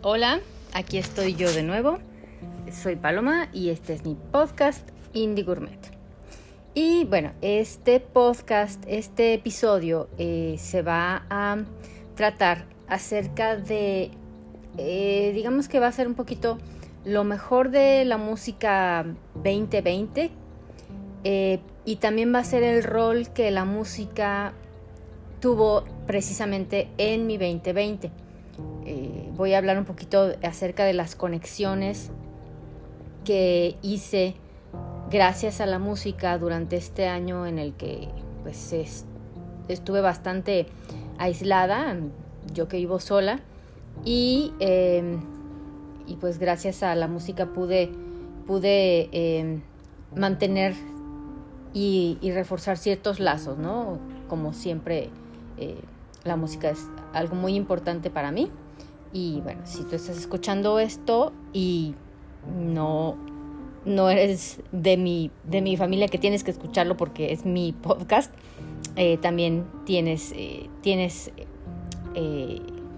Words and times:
Hola, 0.00 0.38
aquí 0.74 0.96
estoy 0.96 1.34
yo 1.34 1.50
de 1.50 1.64
nuevo. 1.64 1.98
Soy 2.70 2.94
Paloma 2.94 3.48
y 3.52 3.70
este 3.70 3.94
es 3.94 4.04
mi 4.04 4.14
podcast 4.14 4.88
Indie 5.12 5.42
Gourmet. 5.42 5.76
Y 6.72 7.04
bueno, 7.06 7.32
este 7.42 7.98
podcast, 7.98 8.80
este 8.86 9.34
episodio 9.34 10.08
eh, 10.16 10.54
se 10.56 10.82
va 10.82 11.26
a 11.28 11.56
tratar 12.14 12.66
acerca 12.86 13.56
de, 13.56 14.12
eh, 14.76 15.32
digamos 15.34 15.66
que 15.66 15.80
va 15.80 15.88
a 15.88 15.92
ser 15.92 16.06
un 16.06 16.14
poquito 16.14 16.58
lo 17.04 17.24
mejor 17.24 17.72
de 17.72 18.04
la 18.04 18.18
música 18.18 19.04
2020 19.34 20.30
eh, 21.24 21.58
y 21.84 21.96
también 21.96 22.32
va 22.32 22.38
a 22.38 22.44
ser 22.44 22.62
el 22.62 22.84
rol 22.84 23.32
que 23.34 23.50
la 23.50 23.64
música 23.64 24.52
tuvo 25.40 25.82
precisamente 26.06 26.88
en 26.98 27.26
mi 27.26 27.36
2020. 27.36 28.27
Voy 29.38 29.54
a 29.54 29.58
hablar 29.58 29.78
un 29.78 29.84
poquito 29.84 30.32
acerca 30.42 30.84
de 30.84 30.94
las 30.94 31.14
conexiones 31.14 32.10
que 33.24 33.76
hice 33.82 34.34
gracias 35.12 35.60
a 35.60 35.66
la 35.66 35.78
música 35.78 36.36
durante 36.38 36.74
este 36.74 37.06
año 37.06 37.46
en 37.46 37.60
el 37.60 37.74
que 37.74 38.08
pues 38.42 38.74
estuve 39.68 40.00
bastante 40.00 40.66
aislada, 41.18 41.96
yo 42.52 42.66
que 42.66 42.78
vivo 42.78 42.98
sola, 42.98 43.38
y, 44.04 44.54
em, 44.58 45.20
y 46.08 46.16
pues 46.16 46.40
gracias 46.40 46.82
a 46.82 46.96
la 46.96 47.06
música 47.06 47.46
pude, 47.46 47.92
pude 48.44 49.08
em, 49.12 49.62
mantener 50.16 50.74
y, 51.72 52.18
y, 52.20 52.32
reforzar 52.32 52.76
ciertos 52.76 53.20
lazos, 53.20 53.56
¿no? 53.56 54.00
Como 54.28 54.52
siempre 54.52 55.10
eh, 55.58 55.78
la 56.24 56.34
música 56.34 56.70
es 56.70 56.88
algo 57.12 57.36
muy 57.36 57.54
importante 57.54 58.10
para 58.10 58.32
mí. 58.32 58.50
Y 59.12 59.40
bueno, 59.40 59.62
si 59.64 59.84
tú 59.84 59.96
estás 59.96 60.18
escuchando 60.18 60.78
esto 60.78 61.32
y 61.52 61.94
no, 62.56 63.16
no 63.84 64.10
eres 64.10 64.60
de 64.72 64.96
mi, 64.96 65.30
de 65.44 65.60
mi 65.62 65.76
familia 65.76 66.08
que 66.08 66.18
tienes 66.18 66.44
que 66.44 66.50
escucharlo 66.50 66.96
porque 66.96 67.32
es 67.32 67.44
mi 67.44 67.72
podcast, 67.72 68.32
eh, 68.96 69.16
también 69.16 69.66
tienes, 69.84 70.32
eh, 70.36 70.68
tienes 70.82 71.32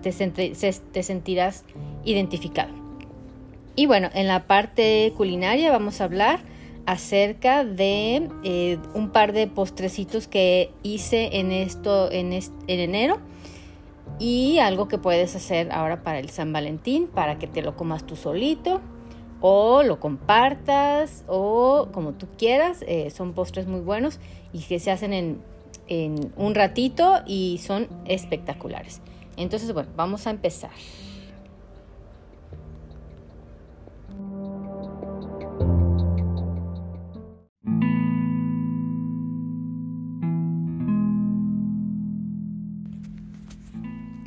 te, 0.03 0.73
te 0.93 1.03
sentirás 1.03 1.65
identificado. 2.05 2.73
Y 3.77 3.87
bueno, 3.87 4.11
en 4.15 4.27
la 4.27 4.47
parte 4.47 5.13
culinaria 5.17 5.71
vamos 5.71 6.01
a 6.01 6.05
hablar 6.05 6.41
acerca 6.87 7.65
de 7.65 8.29
eh, 8.43 8.79
un 8.95 9.11
par 9.11 9.33
de 9.33 9.47
postrecitos 9.47 10.27
que 10.27 10.71
hice 10.83 11.39
en 11.39 11.53
esto 11.53 12.11
en, 12.11 12.39
enero 12.67 13.21
y 14.21 14.59
algo 14.59 14.87
que 14.87 14.99
puedes 14.99 15.35
hacer 15.35 15.73
ahora 15.73 16.05
para 16.05 16.21
el 16.21 16.29
San 16.29 16.53
Valentín 16.53 17.09
para 17.09 17.39
que 17.39 17.47
te 17.47 17.63
lo 17.63 17.75
comas 17.75 18.07
tú 18.07 18.15
solito 18.15 18.81
o 19.41 19.83
lo 19.83 19.99
compartas 19.99 21.25
o 21.27 21.89
como 21.93 22.13
tú 22.13 22.29
quieras 22.37 22.85
eh, 22.87 23.11
son 23.11 23.33
postres 23.33 23.67
muy 23.67 23.81
buenos 23.81 24.21
y 24.53 24.61
que 24.61 24.79
se 24.79 24.91
hacen 24.91 25.15
en, 25.15 25.41
en 25.89 26.33
un 26.37 26.55
ratito 26.55 27.23
y 27.27 27.59
son 27.65 27.89
espectaculares. 28.05 29.01
Entonces 29.39 29.73
bueno 29.73 29.89
vamos 29.97 30.27
a 30.27 30.31
empezar 30.31 30.71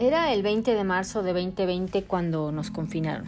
Era 0.03 0.33
el 0.33 0.43
20 0.43 0.75
de 0.75 0.83
marzo 0.83 1.23
de 1.23 1.31
2020 1.31 2.03
cuando 2.03 2.51
nos 2.51 2.71
confinaron. 2.71 3.25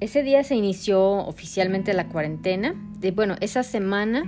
Ese 0.00 0.22
día 0.22 0.42
se 0.44 0.54
inició 0.54 0.98
oficialmente 1.26 1.92
la 1.92 2.08
cuarentena. 2.08 2.74
De, 2.98 3.10
bueno, 3.10 3.36
esa 3.42 3.62
semana 3.62 4.24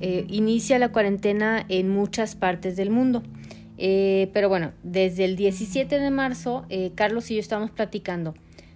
eh, 0.00 0.26
inicia 0.28 0.78
la 0.78 0.92
cuarentena 0.92 1.66
en 1.68 1.88
muchas 1.88 2.36
partes 2.36 2.76
del 2.76 2.90
mundo. 2.90 3.24
Eh, 3.78 4.30
pero 4.32 4.48
bueno, 4.48 4.70
desde 4.84 5.24
el 5.24 5.34
17 5.34 5.98
de 5.98 6.10
marzo, 6.12 6.66
eh, 6.68 6.92
Carlos 6.94 7.28
y 7.32 7.34
yo 7.34 7.40
estábamos 7.40 7.72
platicando 7.72 8.34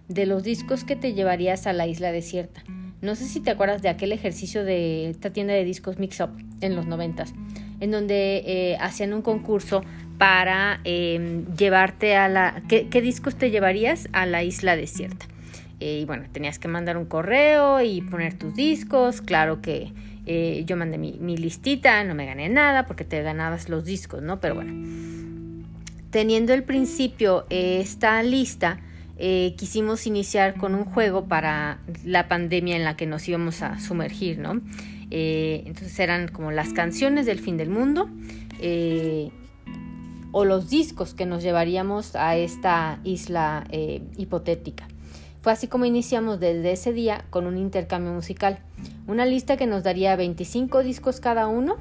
de 0.09 0.27
los 0.27 0.43
discos 0.43 0.83
que 0.83 0.97
te 0.97 1.15
llevarías 1.15 1.69
a 1.69 1.73
la 1.73 1.87
isla 1.87 2.11
desierta. 2.11 2.65
No 3.03 3.15
sé 3.15 3.27
si 3.27 3.39
te 3.39 3.53
acuerdas 3.53 3.83
de 3.83 3.89
aquel 3.89 4.11
ejercicio 4.11 4.65
de 4.65 5.11
esta 5.11 5.33
tienda 5.33 5.55
de 5.55 5.65
discos 5.65 6.01
Mix 6.01 6.19
Up 6.19 6.31
en 6.61 6.75
los 6.75 6.87
noventas, 6.87 7.35
en 7.79 7.93
donde 7.93 8.77
hacían 8.81 9.13
un 9.13 9.23
concurso 9.23 9.83
para 10.23 10.79
em, 10.85 11.47
llevarte 11.57 12.15
a 12.15 12.29
la... 12.29 12.63
¿qué, 12.69 13.03
discos 13.03 13.35
te 13.35 13.51
llevarías 13.51 14.09
a 14.13 14.25
la 14.25 14.45
isla 14.45 14.77
desierta? 14.77 15.27
Eh, 15.81 15.99
y 16.03 16.05
bueno, 16.05 16.27
tenías 16.31 16.61
que 16.61 16.69
mandar 16.69 16.97
un 16.97 17.07
correo 17.07 17.83
y 17.83 18.03
poner 18.03 18.35
tus 18.35 18.55
discos. 18.55 19.21
Claro 19.21 19.61
que 19.61 19.93
eh, 20.27 20.63
yo 20.65 20.77
mandé 20.77 20.97
mi, 20.97 21.37
listita, 21.37 22.05
no 22.05 22.15
me 22.15 22.25
gané 22.25 22.49
nada 22.49 22.87
porque 22.87 23.03
te 23.03 23.21
ganabas 23.23 23.69
los 23.69 23.85
discos, 23.85 24.23
¿no? 24.23 24.39
Pero 24.39 24.55
bueno, 24.55 25.65
teniendo 26.11 26.55
el 26.55 26.63
principio 26.63 27.45
eh, 27.51 27.81
esta 27.83 28.23
lista, 28.23 28.79
quisimos 29.57 30.07
iniciar 30.07 30.55
con 30.55 30.77
un 30.77 30.85
juego 30.85 31.27
para 31.27 31.79
la 32.05 32.29
pandemia 32.29 32.77
en 32.77 32.85
la 32.85 32.97
que 32.97 33.07
nos 33.07 33.29
íbamos 33.29 33.63
a 33.63 33.81
sumergir, 33.81 34.39
¿no? 34.39 34.61
entonces 35.15 36.01
eran 36.01 36.29
como 36.29 36.51
las 36.51 36.73
canciones 36.73 37.27
del 37.27 37.39
fin 37.39 37.59
del 37.59 37.69
mundo 37.69 38.09
o 40.33 40.45
los 40.47 40.71
discos 40.71 41.15
que 41.15 41.27
nos 41.27 41.43
llevaríamos 41.43 42.17
a 42.17 42.37
esta 42.37 42.99
isla 43.05 43.65
eh, 43.71 44.03
hipotética. 44.17 44.89
Fue 45.43 45.53
así 45.53 45.67
como 45.67 45.85
iniciamos 45.85 46.41
desde 46.41 46.73
ese 46.73 46.93
día 46.93 47.25
con 47.31 47.47
un 47.47 47.59
intercambio 47.59 48.13
musical, 48.13 48.59
una 49.07 49.27
lista 49.27 49.57
que 49.57 49.67
nos 49.67 49.83
daría 49.83 50.17
25 50.17 50.83
discos 50.83 51.21
cada 51.21 51.49
uno 51.49 51.77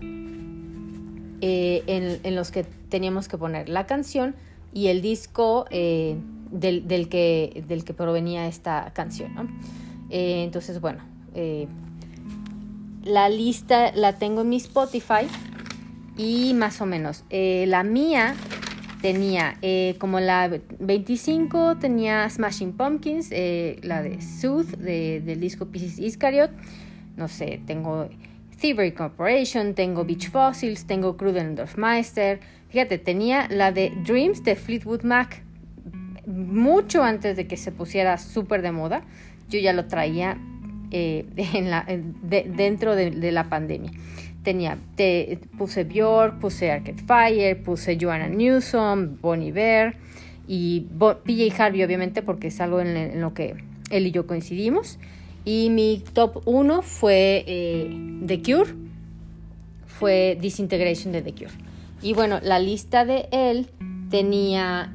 eh, 1.42 1.84
en, 2.24 2.36
los 2.36 2.52
que 2.52 2.64
teníamos 2.64 3.28
que 3.28 3.38
poner 3.38 3.70
la 3.70 3.86
canción 3.86 4.36
y 4.74 4.88
el 4.88 5.02
disco 5.02 5.66
eh, 5.70 6.18
del, 6.52 7.08
que, 7.08 7.64
del 7.68 7.86
que 7.86 7.94
provenía 7.94 8.48
esta 8.48 8.92
canción. 8.94 9.32
entonces, 10.10 10.82
bueno, 10.82 11.04
la 13.04 13.30
lista 13.30 13.92
la 13.94 14.18
tengo 14.18 14.42
en 14.42 14.50
mi 14.50 14.58
Spotify 14.58 15.28
y 16.18 16.54
más 16.54 16.82
o 16.82 16.86
menos. 16.86 17.24
Eh, 17.30 17.66
la 17.68 17.84
mía 17.84 18.36
tenía 19.02 19.58
eh, 19.62 19.96
como 19.98 20.20
la 20.20 20.50
25 20.80 21.78
tenía 21.78 22.30
Smashing 22.30 22.74
Pumpkins, 22.74 23.30
eh, 23.32 23.80
la 23.82 24.02
de 24.02 24.22
Sooth 24.22 24.78
del 24.78 25.40
disco 25.40 25.68
Pieces 25.68 26.00
Iscariot. 26.00 26.52
No 27.18 27.28
sé, 27.28 27.62
tengo 27.66 28.10
Thievery 28.60 28.92
Corporation, 28.92 29.74
tengo 29.74 30.06
Beach 30.06 30.30
Fossils, 30.30 30.86
tengo 30.86 31.18
Meister. 31.78 32.40
Fíjate, 32.70 32.98
tenía 32.98 33.48
la 33.50 33.72
de 33.72 33.92
Dreams 34.06 34.44
de 34.44 34.56
Fleetwood 34.56 35.04
Mac 35.04 35.44
mucho 36.26 37.04
antes 37.04 37.36
de 37.36 37.48
que 37.48 37.58
se 37.58 37.72
pusiera 37.72 38.18
súper 38.18 38.62
de 38.62 38.72
moda. 38.72 39.04
Yo 39.50 39.60
ya 39.60 39.74
lo 39.74 39.88
traía 39.88 40.38
la, 40.92 41.86
dentro 41.88 42.96
de 42.96 43.32
la 43.32 43.50
pandemia 43.50 43.92
tenía, 44.44 44.78
te, 44.96 45.40
puse 45.58 45.84
Björk, 45.84 46.40
puse 46.40 46.72
Arcade 46.72 47.02
Fire, 47.06 47.62
puse 47.64 47.98
Joanna 48.00 48.28
Newsom, 48.28 49.18
Bonnie 49.22 49.52
Bear 49.52 49.96
y 50.48 50.88
PJ 51.26 51.54
Harvey 51.58 51.84
obviamente 51.84 52.22
porque 52.22 52.48
es 52.48 52.60
algo 52.60 52.82
en, 52.82 53.22
lo 53.22 53.34
que 53.34 53.56
él 53.90 54.08
y 54.08 54.12
yo 54.12 54.28
coincidimos. 54.28 54.98
Y 55.44 55.70
mi 55.70 56.04
top 56.14 56.42
1 56.46 56.82
fue 56.82 57.44
eh, 57.48 58.20
The 58.26 58.42
Cure, 58.42 58.72
fue 59.88 60.38
Disintegration 60.40 61.12
de 61.12 61.22
The 61.22 61.34
Cure. 61.34 61.52
Y 62.02 62.14
bueno, 62.14 62.40
la 62.42 62.60
lista 62.60 63.06
de 63.06 63.28
él 63.32 63.68
tenía 64.10 64.92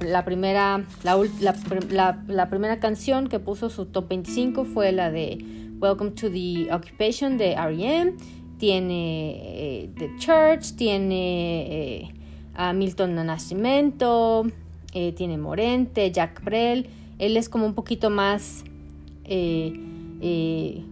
la, 0.00 0.24
primera, 0.24 0.84
la, 1.04 2.18
la, 2.26 2.50
primera 2.50 2.80
canción 2.80 3.28
que 3.28 3.38
puso 3.38 3.70
su 3.70 3.86
top 3.86 4.08
25 4.08 4.64
fue 4.64 4.92
la 4.92 5.10
de 5.10 5.38
Welcome 5.78 6.10
to 6.12 6.30
the 6.30 6.68
Occupation 6.72 7.38
de 7.38 7.52
R.E.M 7.52 8.14
tiene 8.60 9.40
eh, 9.42 9.90
The 9.96 10.16
Church, 10.18 10.76
tiene 10.76 12.02
eh, 12.02 12.14
a 12.54 12.74
Milton 12.74 13.14
Nascimento, 13.14 14.46
eh, 14.92 15.12
tiene 15.12 15.38
Morente, 15.38 16.12
Jack 16.12 16.44
Brel. 16.44 16.86
Él 17.18 17.38
es 17.38 17.48
como 17.48 17.64
un 17.64 17.74
poquito 17.74 18.10
más 18.10 18.64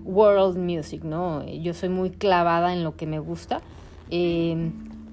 world 0.05 0.57
music, 0.57 1.03
¿no? 1.03 1.45
Yo 1.47 1.75
soy 1.75 1.89
muy 1.89 2.11
clavada 2.11 2.73
en 2.73 2.85
lo 2.85 2.97
que 2.97 3.07
me 3.07 3.19
gusta. 3.19 3.61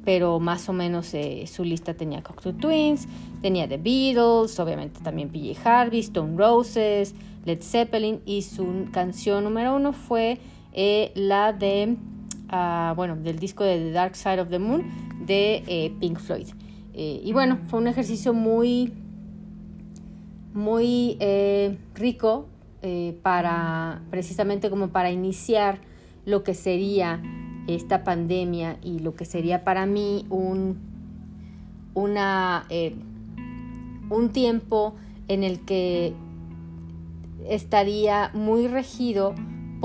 pero 0.06 0.40
más 0.40 0.70
o 0.70 0.74
menos 0.74 1.14
su 1.48 1.64
lista 1.64 1.96
tenía 1.96 2.22
Cocteau 2.22 2.54
Twins, 2.54 3.08
tenía 3.42 3.68
The 3.68 3.78
Beatles, 3.78 4.60
obviamente 4.60 5.02
también 5.02 5.30
PJ 5.30 5.60
Harvey, 5.68 6.00
Stone 6.02 6.38
Roses, 6.38 7.16
Led 7.46 7.62
Zeppelin 7.62 8.22
y 8.26 8.44
su 8.44 8.86
canción 8.92 9.44
número 9.44 9.76
uno 9.76 9.92
fue 9.92 10.38
la 11.16 11.52
de 11.52 11.98
bueno, 12.96 13.16
del 13.16 13.40
disco 13.40 13.64
de 13.64 13.78
The 13.78 13.92
Dark 13.92 14.16
Side 14.16 14.42
of 14.42 14.50
the 14.50 14.60
Moon 14.60 14.84
de 15.26 15.64
eh, 15.68 15.94
Pink 16.00 16.20
Floyd. 16.20 16.48
Eh, 16.94 17.22
y 17.24 17.34
bueno, 17.34 17.60
fue 17.68 17.80
un 17.80 17.88
ejercicio 17.88 18.34
muy, 18.34 18.94
muy 20.54 21.18
eh, 21.20 21.78
rico 21.94 22.48
para 23.24 24.04
precisamente 24.12 24.70
como 24.70 24.90
para 24.90 25.10
iniciar 25.10 25.80
lo 26.24 26.44
que 26.44 26.54
sería 26.54 27.20
esta 27.66 28.04
pandemia 28.04 28.78
y 28.84 29.00
lo 29.00 29.16
que 29.16 29.26
sería 29.26 29.64
para 29.64 29.88
mí 29.88 30.28
un, 30.30 30.78
una, 31.96 32.68
un 34.12 34.30
tiempo 34.30 34.94
en 35.28 35.44
el 35.44 35.62
que 35.62 36.14
estaría 37.50 38.30
muy 38.36 38.68
regido 38.68 39.34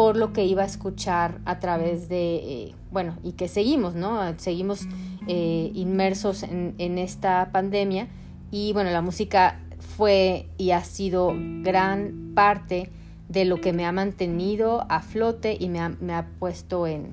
por 0.01 0.17
lo 0.17 0.33
que 0.33 0.47
iba 0.47 0.63
a 0.63 0.65
escuchar 0.65 1.43
a 1.45 1.59
través 1.59 2.09
de, 2.09 2.75
bueno, 2.91 3.19
y 3.23 3.33
que 3.33 3.49
seguimos, 3.49 3.95
¿no? 3.95 4.19
Seguimos 4.39 4.89
inmersos 5.27 6.43
en, 6.43 6.75
en 6.79 6.97
esta 6.97 7.51
pandemia 7.53 8.09
y 8.51 8.73
bueno, 8.73 8.89
la 8.93 9.03
música 9.03 9.61
fue 9.79 10.49
y 10.57 10.71
ha 10.71 10.83
sido 10.85 11.35
gran 11.63 12.33
parte 12.35 12.89
de 13.29 13.45
lo 13.45 13.61
que 13.61 13.75
me 13.75 13.85
ha 13.85 13.93
mantenido 13.93 14.87
a 14.89 15.03
flote 15.03 15.55
y 15.61 15.69
me 15.69 15.81
ha, 15.81 16.27
puesto 16.39 16.87
en, 16.87 17.13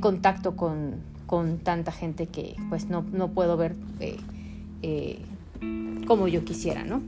contacto 0.00 0.56
con, 0.56 0.96
tanta 1.62 1.92
gente 1.92 2.26
que 2.26 2.56
pues 2.68 2.88
no, 2.88 3.04
puedo 3.28 3.56
ver 3.56 3.76
eh, 4.00 4.16
eh, 4.82 5.20
como 6.08 6.26
yo 6.26 6.44
quisiera, 6.44 6.82
¿no? 6.82 7.00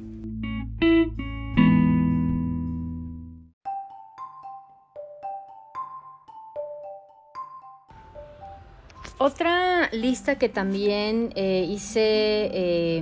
Lista 9.93 10.37
que 10.37 10.49
también 10.49 11.33
eh, 11.35 11.67
hice 11.69 12.99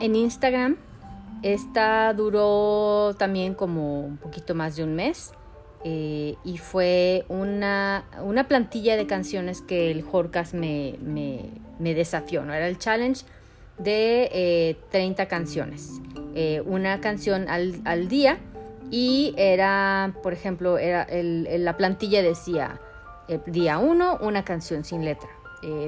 en 0.00 0.16
Instagram. 0.16 0.76
Esta 1.42 2.14
duró 2.14 3.14
también 3.18 3.54
como 3.54 4.00
un 4.00 4.16
poquito 4.16 4.54
más 4.54 4.76
de 4.76 4.84
un 4.84 4.94
mes 4.94 5.32
eh, 5.86 6.36
y 6.44 6.56
fue 6.56 7.26
una, 7.28 8.04
una, 8.22 8.48
plantilla 8.48 8.96
de 8.96 9.06
canciones 9.06 9.60
que 9.60 9.90
el 9.90 10.02
Horcas 10.10 10.54
me, 10.54 10.96
me, 11.02 11.94
desafió, 11.94 12.42
¿no? 12.42 12.54
Era 12.54 12.68
el 12.68 12.78
challenge 12.78 13.26
de 13.76 14.78
30 14.90 15.22
eh, 15.22 15.26
canciones, 15.26 15.90
eh, 16.34 16.62
una 16.64 17.02
canción 17.02 17.50
al, 17.50 18.08
día 18.08 18.38
y 18.90 19.34
era, 19.36 20.14
por 20.22 20.32
ejemplo, 20.32 20.78
era 20.78 21.02
el, 21.02 21.62
la 21.62 21.76
plantilla 21.76 22.22
decía 22.22 22.80
día 23.46 23.76
1 23.76 24.20
una 24.22 24.42
canción 24.42 24.84
sin 24.84 25.04
letra, 25.04 25.28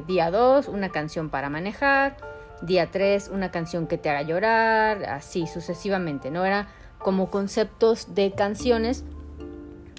día 0.07 0.31
2 0.31 0.69
una 0.69 0.91
canción 0.91 1.31
para 1.31 1.51
manejar, 1.51 2.17
Día 2.63 2.91
3, 2.91 3.31
una 3.33 3.51
canción 3.51 3.87
que 3.87 3.99
te 3.99 4.09
haga 4.09 4.23
llorar, 4.23 5.05
así 5.05 5.47
sucesivamente, 5.47 6.31
¿no? 6.31 6.45
Era 6.45 6.69
como 6.99 7.31
conceptos 7.31 8.15
de 8.15 8.33
canciones 8.33 9.05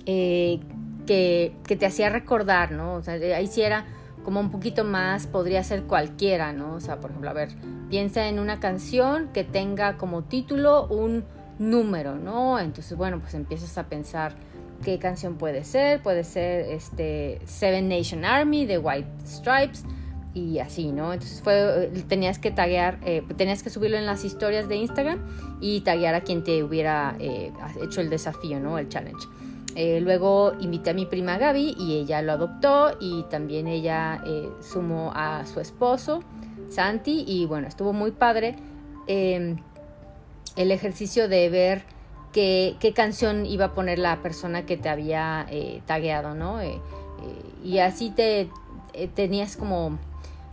eh, 0.06 0.60
que, 1.06 1.56
te 1.68 1.86
hacía 1.86 2.10
recordar, 2.10 2.72
¿no? 2.72 2.96
O 2.96 3.04
sea, 3.04 3.14
ahí 3.14 3.48
sí 3.48 3.62
era 3.62 3.86
como 4.24 4.40
un 4.40 4.50
poquito 4.50 4.84
más, 4.84 5.28
podría 5.28 5.64
ser 5.64 5.84
cualquiera, 5.84 6.52
¿no? 6.52 6.74
O 6.74 6.80
sea, 6.80 7.00
por 7.00 7.12
ejemplo, 7.12 7.30
a 7.30 7.34
ver, 7.34 7.50
piensa 7.90 8.28
en 8.28 8.40
una 8.40 8.60
canción 8.60 9.30
que 9.34 9.44
tenga 9.44 9.98
como 9.98 10.24
título 10.24 10.88
un 10.88 11.26
número, 11.60 12.16
¿no? 12.16 12.60
Entonces, 12.60 12.98
bueno, 12.98 13.20
pues 13.20 13.36
empiezas 13.36 13.78
a 13.78 13.84
pensar 13.84 14.34
qué 14.84 15.00
canción 15.00 15.38
puede 15.38 15.64
ser, 15.64 16.02
puede 16.02 16.24
ser 16.24 16.72
este 16.72 17.40
Seven 17.46 17.90
Nation 17.90 18.26
Army 18.26 18.66
de 18.66 18.78
White 18.78 19.10
Stripes, 19.26 19.84
y 20.38 20.60
así, 20.60 20.92
¿no? 20.92 21.14
Entonces 21.14 21.42
fue, 21.42 21.86
eh, 21.86 22.04
tenías 22.08 22.40
que 22.40 22.52
taguear, 22.52 23.00
eh, 23.06 23.24
tenías 23.36 23.64
que 23.64 23.70
subirlo 23.70 23.98
en 23.98 24.06
las 24.06 24.24
historias 24.24 24.68
de 24.68 24.76
Instagram 24.76 25.20
y 25.60 25.82
taguear 25.82 26.16
a 26.16 26.22
quien 26.22 26.44
te 26.44 26.64
hubiera 26.64 27.16
eh, 27.20 27.52
hecho 27.82 28.02
el 28.02 28.10
desafío, 28.10 28.60
¿no? 28.60 28.78
El 28.78 28.88
challenge. 28.90 29.28
luego 30.02 30.54
invité 30.60 30.92
a 30.92 30.94
mi 30.94 31.06
prima 31.06 31.38
Gaby 31.38 31.76
y 31.78 31.98
ella 31.98 32.22
lo 32.22 32.32
adoptó 32.32 32.98
y 33.00 33.24
también 33.30 33.68
ella 33.68 34.24
sumó 34.60 35.12
a 35.14 35.46
su 35.46 35.60
esposo, 35.60 36.24
Santi, 36.70 37.24
y 37.28 37.46
bueno, 37.46 37.68
estuvo 37.68 37.94
muy 37.94 38.12
padre 38.12 38.56
em, 39.08 39.58
el 40.56 40.72
ejercicio 40.72 41.28
de 41.28 41.50
ver 41.50 41.84
qué, 42.38 42.94
canción 42.96 43.46
iba 43.46 43.66
a 43.66 43.74
poner 43.74 44.00
la 44.00 44.18
persona 44.22 44.66
que 44.66 44.78
te 44.78 44.90
había 44.90 45.48
tagueado, 45.86 46.36
¿no? 46.36 46.60
y 47.64 47.80
así 47.80 48.12
te 48.12 48.50
tenías 49.16 49.58
como 49.58 49.98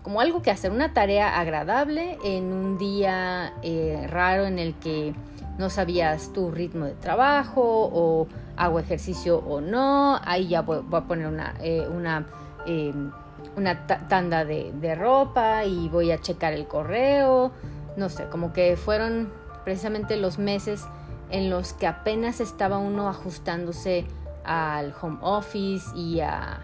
como 0.05 0.21
algo 0.21 0.43
que 0.43 0.51
hacer, 0.51 0.71
una 0.71 0.93
tarea 0.93 1.41
agradable 1.41 2.19
en 2.23 2.53
un 2.53 2.77
día 2.77 3.55
eh, 3.63 4.07
raro 4.11 4.45
en 4.45 4.59
el 4.59 4.75
que 4.75 5.15
no 5.57 5.71
sabías 5.71 6.31
tu 6.35 6.51
ritmo 6.51 6.85
de 6.85 6.93
trabajo 6.93 7.63
o 7.65 8.29
hago 8.55 8.79
ejercicio 8.79 9.39
o 9.39 9.63
no, 9.63 10.21
ahí 10.23 10.49
ya 10.49 10.61
voy, 10.61 10.85
a 10.93 11.01
poner 11.05 11.27
una, 11.27 11.55
eh, 11.63 11.89
una, 11.89 12.27
em, 12.67 13.13
una 13.57 13.87
tanda 13.87 14.45
de, 14.45 14.95
ropa 14.95 15.65
y 15.65 15.89
voy 15.89 16.11
a 16.13 16.21
checar 16.21 16.53
el 16.53 16.67
correo, 16.67 17.53
no 17.97 18.11
sé, 18.11 18.27
como 18.27 18.53
que 18.53 18.77
fueron 18.77 19.33
precisamente 19.65 20.19
los 20.19 20.39
meses 20.39 20.85
en 21.35 21.51
los 21.51 21.73
que 21.73 21.89
apenas 21.89 22.39
estaba 22.39 22.79
uno 22.79 23.09
ajustándose 23.09 24.07
al 24.45 24.95
home 25.01 25.19
office 25.21 25.85
y 25.97 26.21
a 26.21 26.61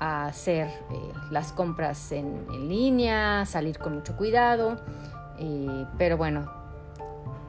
hacer 0.00 0.68
eh, 0.68 1.12
las 1.30 1.52
compras 1.52 2.10
en, 2.12 2.46
línea, 2.66 3.44
salir 3.44 3.78
con 3.78 3.96
mucho 3.96 4.16
cuidado. 4.16 4.80
Eh, 5.38 5.84
pero 5.98 6.16
bueno, 6.16 6.50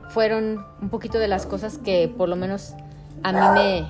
fueron 0.10 0.66
un 0.82 0.90
poquito 0.90 1.18
de 1.18 1.30
las 1.30 1.46
cosas 1.46 1.78
que 1.78 2.10
por 2.10 2.28
lo 2.28 2.36
menos 2.36 2.74
a 3.24 3.32
mí 3.32 3.60
me 3.60 3.88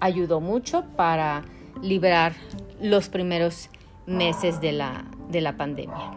ayudó 0.00 0.40
mucho 0.40 0.84
para 0.96 1.44
librar 1.82 2.32
los 2.80 3.10
primeros 3.10 3.68
meses 4.06 4.62
de 4.62 4.72
la, 4.72 5.04
de 5.28 5.42
la 5.42 5.58
pandemia. 5.58 6.12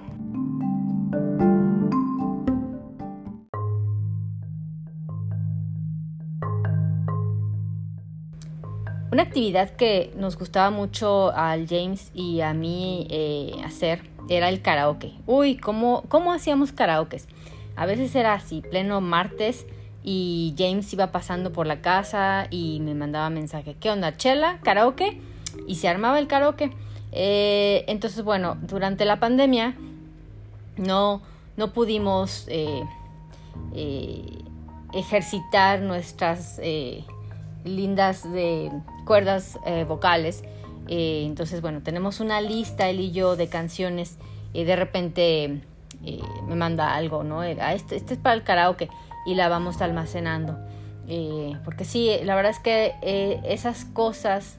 Una 9.11 9.23
actividad 9.23 9.71
que 9.71 10.13
nos 10.15 10.37
gustaba 10.37 10.69
mucho 10.69 11.33
al 11.35 11.67
James 11.67 12.11
y 12.13 12.39
a 12.39 12.53
mí 12.53 13.07
eh, 13.09 13.51
hacer 13.65 14.03
era 14.29 14.47
el 14.47 14.61
karaoke. 14.61 15.11
Uy, 15.27 15.57
¿cómo, 15.57 16.03
¿cómo 16.07 16.31
hacíamos 16.31 16.71
karaokes? 16.71 17.27
A 17.75 17.85
veces 17.85 18.15
era 18.15 18.33
así, 18.33 18.61
pleno 18.61 19.01
martes 19.01 19.65
y 20.01 20.55
James 20.57 20.93
iba 20.93 21.11
pasando 21.11 21.51
por 21.51 21.67
la 21.67 21.81
casa 21.81 22.47
y 22.49 22.79
me 22.79 22.95
mandaba 22.95 23.29
mensaje, 23.29 23.75
¿qué 23.81 23.91
onda? 23.91 24.15
¿Chela? 24.15 24.59
¿Karaoke? 24.63 25.19
Y 25.67 25.75
se 25.75 25.89
armaba 25.89 26.17
el 26.17 26.27
karaoke. 26.27 26.71
Eh, 27.11 27.83
entonces, 27.87 28.23
bueno, 28.23 28.57
durante 28.61 29.03
la 29.03 29.19
pandemia 29.19 29.75
no, 30.77 31.21
no 31.57 31.73
pudimos 31.73 32.45
eh, 32.47 32.81
ejercitar 34.93 35.81
nuestras 35.81 36.61
lindas 37.63 38.31
de 38.31 38.71
cuerdas 39.05 39.59
eh, 39.65 39.83
vocales. 39.83 40.43
Eh, 40.87 41.23
entonces, 41.25 41.61
bueno, 41.61 41.81
tenemos 41.81 42.19
una 42.19 42.41
lista, 42.41 42.89
él 42.89 42.99
y 42.99 43.11
yo, 43.11 43.35
de 43.35 43.47
canciones. 43.47 44.17
Y 44.53 44.63
de 44.63 44.75
repente 44.75 45.61
eh, 46.05 46.21
me 46.47 46.55
manda 46.55 46.93
algo, 46.95 47.23
¿no? 47.23 47.43
Este, 47.43 47.95
este, 47.95 48.13
es 48.15 48.19
para 48.19 48.35
el 48.35 48.43
karaoke. 48.43 48.89
Y 49.25 49.35
la 49.35 49.49
vamos 49.49 49.81
almacenando. 49.81 50.57
porque 51.63 51.85
sí, 51.85 52.09
la 52.23 52.35
verdad 52.35 52.51
es 52.51 52.59
que 52.59 53.41
esas 53.45 53.85
cosas 53.85 54.57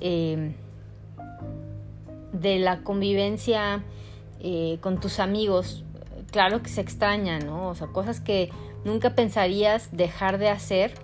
de 0.00 0.54
la 2.58 2.82
convivencia 2.82 3.82
con 4.80 5.00
tus 5.00 5.18
amigos, 5.18 5.84
claro 6.30 6.62
que 6.62 6.68
se 6.68 6.80
extrañan, 6.82 7.46
¿no? 7.46 7.68
O 7.68 7.74
sea, 7.74 7.88
cosas 7.88 8.20
que 8.20 8.50
nunca 8.84 9.14
pensarías 9.16 9.88
dejar 9.90 10.38
de 10.38 10.50
hacer 10.50 10.94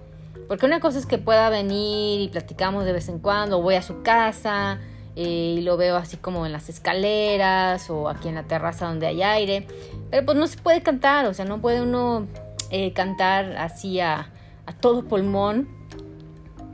porque 0.50 0.66
una 0.66 0.80
cosa 0.80 0.98
es 0.98 1.06
que 1.06 1.16
pueda 1.16 1.48
venir 1.48 2.20
y 2.20 2.26
platicamos 2.26 2.84
de 2.84 2.92
vez 2.92 3.08
en 3.08 3.20
cuando, 3.20 3.62
voy 3.62 3.76
a 3.76 3.82
su 3.82 4.02
casa 4.02 4.80
eh, 5.14 5.54
y 5.58 5.60
lo 5.60 5.76
veo 5.76 5.94
así 5.94 6.16
como 6.16 6.44
en 6.44 6.50
las 6.50 6.68
escaleras 6.68 7.88
o 7.88 8.08
aquí 8.08 8.26
en 8.26 8.34
la 8.34 8.42
terraza 8.42 8.88
donde 8.88 9.06
hay 9.06 9.22
aire. 9.22 9.68
Pero 10.10 10.26
pues 10.26 10.36
no 10.36 10.48
se 10.48 10.58
puede 10.58 10.82
cantar, 10.82 11.26
o 11.26 11.34
sea, 11.34 11.44
no 11.44 11.60
puede 11.60 11.80
uno 11.80 12.26
eh, 12.72 12.92
cantar 12.94 13.58
así 13.58 14.00
a, 14.00 14.32
todo 14.80 15.04
pulmón 15.04 15.68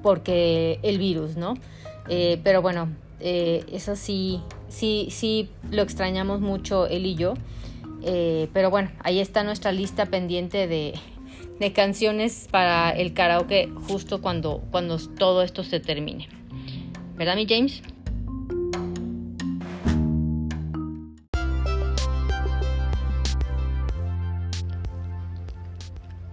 porque 0.02 0.80
el 0.82 0.96
virus, 0.96 1.36
¿no? 1.36 1.52
Eh, 2.08 2.40
pero 2.42 2.62
bueno, 2.62 2.88
eso 3.20 3.94
sí, 3.94 4.40
sí, 4.70 5.08
sí 5.10 5.50
lo 5.70 5.82
extrañamos 5.82 6.40
mucho 6.40 6.86
él 6.86 7.04
y 7.04 7.14
yo. 7.14 7.34
pero 8.54 8.70
bueno, 8.70 8.90
ahí 9.00 9.20
está 9.20 9.44
nuestra 9.44 9.70
lista 9.70 10.06
pendiente 10.06 10.66
de, 10.66 10.94
de 11.58 11.72
canciones 11.72 12.48
para 12.50 12.90
el 12.90 13.14
karaoke 13.14 13.70
justo 13.88 14.20
cuando, 14.20 14.62
cuando 14.70 14.98
todo 14.98 15.42
esto 15.42 15.64
se 15.64 15.80
termine. 15.80 16.28
¿Verdad, 17.16 17.36
mi 17.36 17.46
James? 17.46 17.82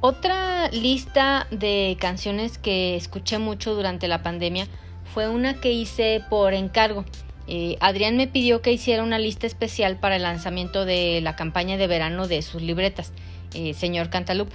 Otra 0.05 0.67
lista 0.71 1.47
de 1.49 1.95
canciones 1.97 2.57
que 2.57 2.97
escuché 2.97 3.39
mucho 3.39 3.73
durante 3.73 4.09
la 4.09 4.21
pandemia 4.21 4.67
fue 5.13 5.29
una 5.29 5.61
que 5.61 5.71
hice 5.71 6.21
por 6.29 6.53
encargo. 6.53 7.05
Eh, 7.47 7.77
Adrián 7.79 8.17
me 8.17 8.27
pidió 8.27 8.61
que 8.61 8.73
hiciera 8.73 9.01
una 9.01 9.17
lista 9.17 9.47
especial 9.47 9.97
para 9.97 10.17
el 10.17 10.23
lanzamiento 10.23 10.83
de 10.83 11.21
la 11.21 11.37
campaña 11.37 11.77
de 11.77 11.87
verano 11.87 12.27
de 12.27 12.41
sus 12.41 12.61
libretas, 12.61 13.13
eh, 13.53 13.73
señor 13.73 14.09
Cantalup. 14.09 14.49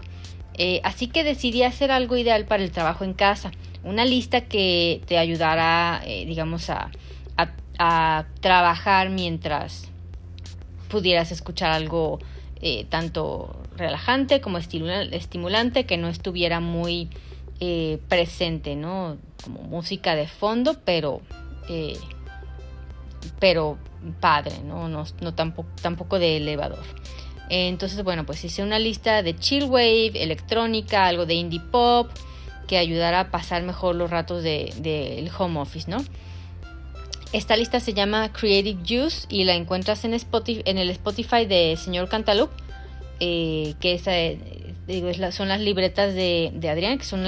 Eh, 0.58 0.80
así 0.84 1.06
que 1.06 1.24
decidí 1.24 1.62
hacer 1.62 1.90
algo 1.90 2.16
ideal 2.16 2.44
para 2.44 2.62
el 2.62 2.70
trabajo 2.70 3.04
en 3.04 3.14
casa, 3.14 3.52
una 3.84 4.04
lista 4.04 4.42
que 4.42 5.00
te 5.06 5.18
ayudará, 5.18 6.02
digamos, 6.04 6.68
a, 6.70 6.90
trabajar 8.40 9.08
mientras 9.08 9.88
pudieras 10.88 11.30
escuchar 11.30 11.70
algo 11.70 12.18
tanto 12.88 13.56
relajante 13.76 14.40
como 14.40 14.58
estimulante, 14.58 15.86
que 15.86 15.96
no 15.96 16.08
estuviera 16.08 16.58
muy 16.58 17.08
presente, 18.08 18.74
¿no? 18.74 19.16
Como 19.44 19.62
música 19.62 20.16
de 20.16 20.26
fondo, 20.26 20.76
pero 20.84 21.22
pero 23.38 23.78
padre, 24.20 24.58
¿no? 24.64 24.88
No, 24.88 25.04
no 25.20 25.34
tampoco, 25.34 25.68
tampoco 25.80 26.18
de 26.18 26.36
elevador. 26.36 26.82
Entonces, 27.50 28.02
bueno, 28.04 28.26
pues 28.26 28.44
hice 28.44 28.62
una 28.62 28.78
lista 28.78 29.22
de 29.22 29.36
chill 29.36 29.64
wave, 29.64 30.12
electrónica, 30.14 31.06
algo 31.06 31.26
de 31.26 31.34
indie 31.34 31.60
pop, 31.60 32.10
que 32.66 32.78
ayudará 32.78 33.20
a 33.20 33.30
pasar 33.30 33.62
mejor 33.62 33.96
los 33.96 34.10
ratos 34.10 34.42
del 34.42 34.82
de, 34.82 35.30
home 35.36 35.58
office, 35.58 35.90
¿no? 35.90 36.04
Esta 37.32 37.56
lista 37.56 37.80
se 37.80 37.92
llama 37.92 38.32
Creative 38.32 38.80
Juice 38.86 39.26
y 39.28 39.44
la 39.44 39.54
encuentras 39.54 40.04
en, 40.04 40.14
Spotify, 40.14 40.62
en 40.64 40.78
el 40.78 40.90
Spotify 40.90 41.44
de 41.46 41.76
Señor 41.76 42.08
Cantaloupe, 42.08 42.54
eh, 43.20 43.74
que 43.80 43.94
es, 43.94 44.06
eh, 44.06 44.38
son 45.32 45.48
las 45.48 45.60
libretas 45.60 46.14
de, 46.14 46.50
de 46.54 46.70
Adrián, 46.70 46.98
que 46.98 47.04
son 47.04 47.26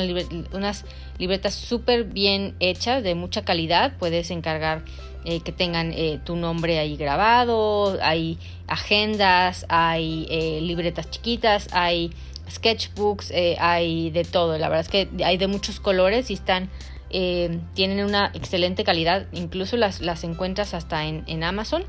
unas 0.53 0.85
libretas 1.19 1.55
súper 1.55 2.05
bien 2.05 2.55
hechas, 2.61 3.03
de 3.03 3.15
mucha 3.15 3.43
calidad. 3.43 3.93
Puedes 3.99 4.31
encargar 4.31 4.85
eh, 5.25 5.41
que 5.41 5.53
tengan 5.53 5.93
eh, 5.93 6.19
tu 6.25 6.35
nombre 6.35 6.79
ahí 6.79 6.97
grabado, 6.97 7.99
hay 8.01 8.39
agendas, 8.67 9.67
hay 9.69 10.27
eh, 10.31 10.61
libretas 10.63 11.11
chiquitas, 11.11 11.69
hay 11.73 12.11
sketchbooks, 12.51 13.31
hay 13.59 14.11
de 14.11 14.25
todo. 14.25 14.57
La 14.57 14.69
verdad 14.71 14.87
es 14.87 14.89
que 14.89 15.25
hay 15.25 15.37
de 15.37 15.47
muchos 15.47 15.79
colores 15.79 16.31
y 16.31 16.35
están, 16.35 16.71
tienen 17.11 18.05
una 18.05 18.31
excelente 18.35 18.83
calidad. 18.83 19.27
Incluso 19.33 19.77
las, 19.77 20.01
las 20.01 20.25
encuentras 20.25 20.73
hasta 20.75 21.05
en, 21.07 21.23
en 21.27 21.45
Amazon 21.45 21.85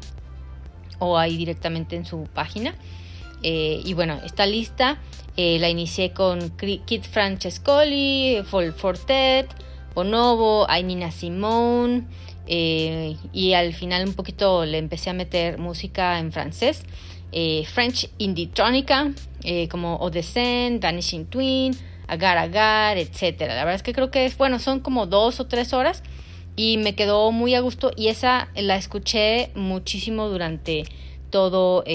o 1.00 1.18
ahí 1.18 1.38
directamente 1.38 1.96
en 1.96 2.06
su 2.06 2.26
página. 2.34 2.76
y 3.42 3.94
bueno, 3.94 4.20
esta 4.24 4.46
lista 4.46 5.00
la 5.38 5.70
inicié 5.70 6.12
con 6.12 6.52
Kit 6.58 7.06
Francescoli, 7.06 8.44
Fortet, 8.46 9.48
Bonobo, 9.94 10.70
hay 10.70 10.84
Nina 10.84 11.12
Simone. 11.12 12.06
Eh, 12.48 13.16
y 13.32 13.54
al 13.54 13.74
final 13.74 14.08
un 14.08 14.14
poquito 14.14 14.66
le 14.66 14.78
empecé 14.78 15.10
a 15.10 15.14
meter 15.14 15.58
música 15.58 16.20
en 16.20 16.32
francés, 16.32 16.84
eh, 17.32 17.66
French 17.66 18.10
Indietronica, 18.18 19.12
eh, 19.44 19.68
como 19.70 19.96
Odescent, 19.98 20.84
Vanishing 20.84 21.28
Twin, 21.28 21.74
Agar 22.08 22.38
Agar, 22.38 22.98
etc. 22.98 23.40
La 23.42 23.64
verdad 23.64 23.76
es 23.76 23.84
que 23.84 23.94
creo 23.94 24.12
que 24.12 24.26
es, 24.26 24.38
bueno, 24.38 24.60
son 24.60 24.80
como 24.82 25.06
dos 25.06 25.40
o 25.40 25.48
tres 25.48 25.72
horas 25.72 26.04
y 26.56 26.78
me 26.78 26.94
quedó 26.94 27.32
muy 27.32 27.56
a 27.56 27.62
gusto 27.62 27.92
y 27.96 28.08
esa 28.08 28.50
la 28.56 28.76
escuché 28.76 29.52
muchísimo 29.56 30.28
durante 30.28 30.84
todo, 31.30 31.86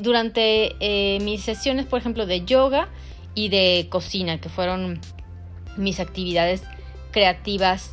durante 0.00 1.18
mis 1.20 1.42
sesiones, 1.42 1.86
por 1.86 2.00
ejemplo, 2.00 2.26
de 2.26 2.44
yoga 2.44 2.88
y 3.36 3.50
de 3.50 3.86
cocina, 3.88 4.40
que 4.40 4.48
fueron 4.48 5.00
mis 5.76 6.00
actividades 6.00 6.62
creativas 7.10 7.92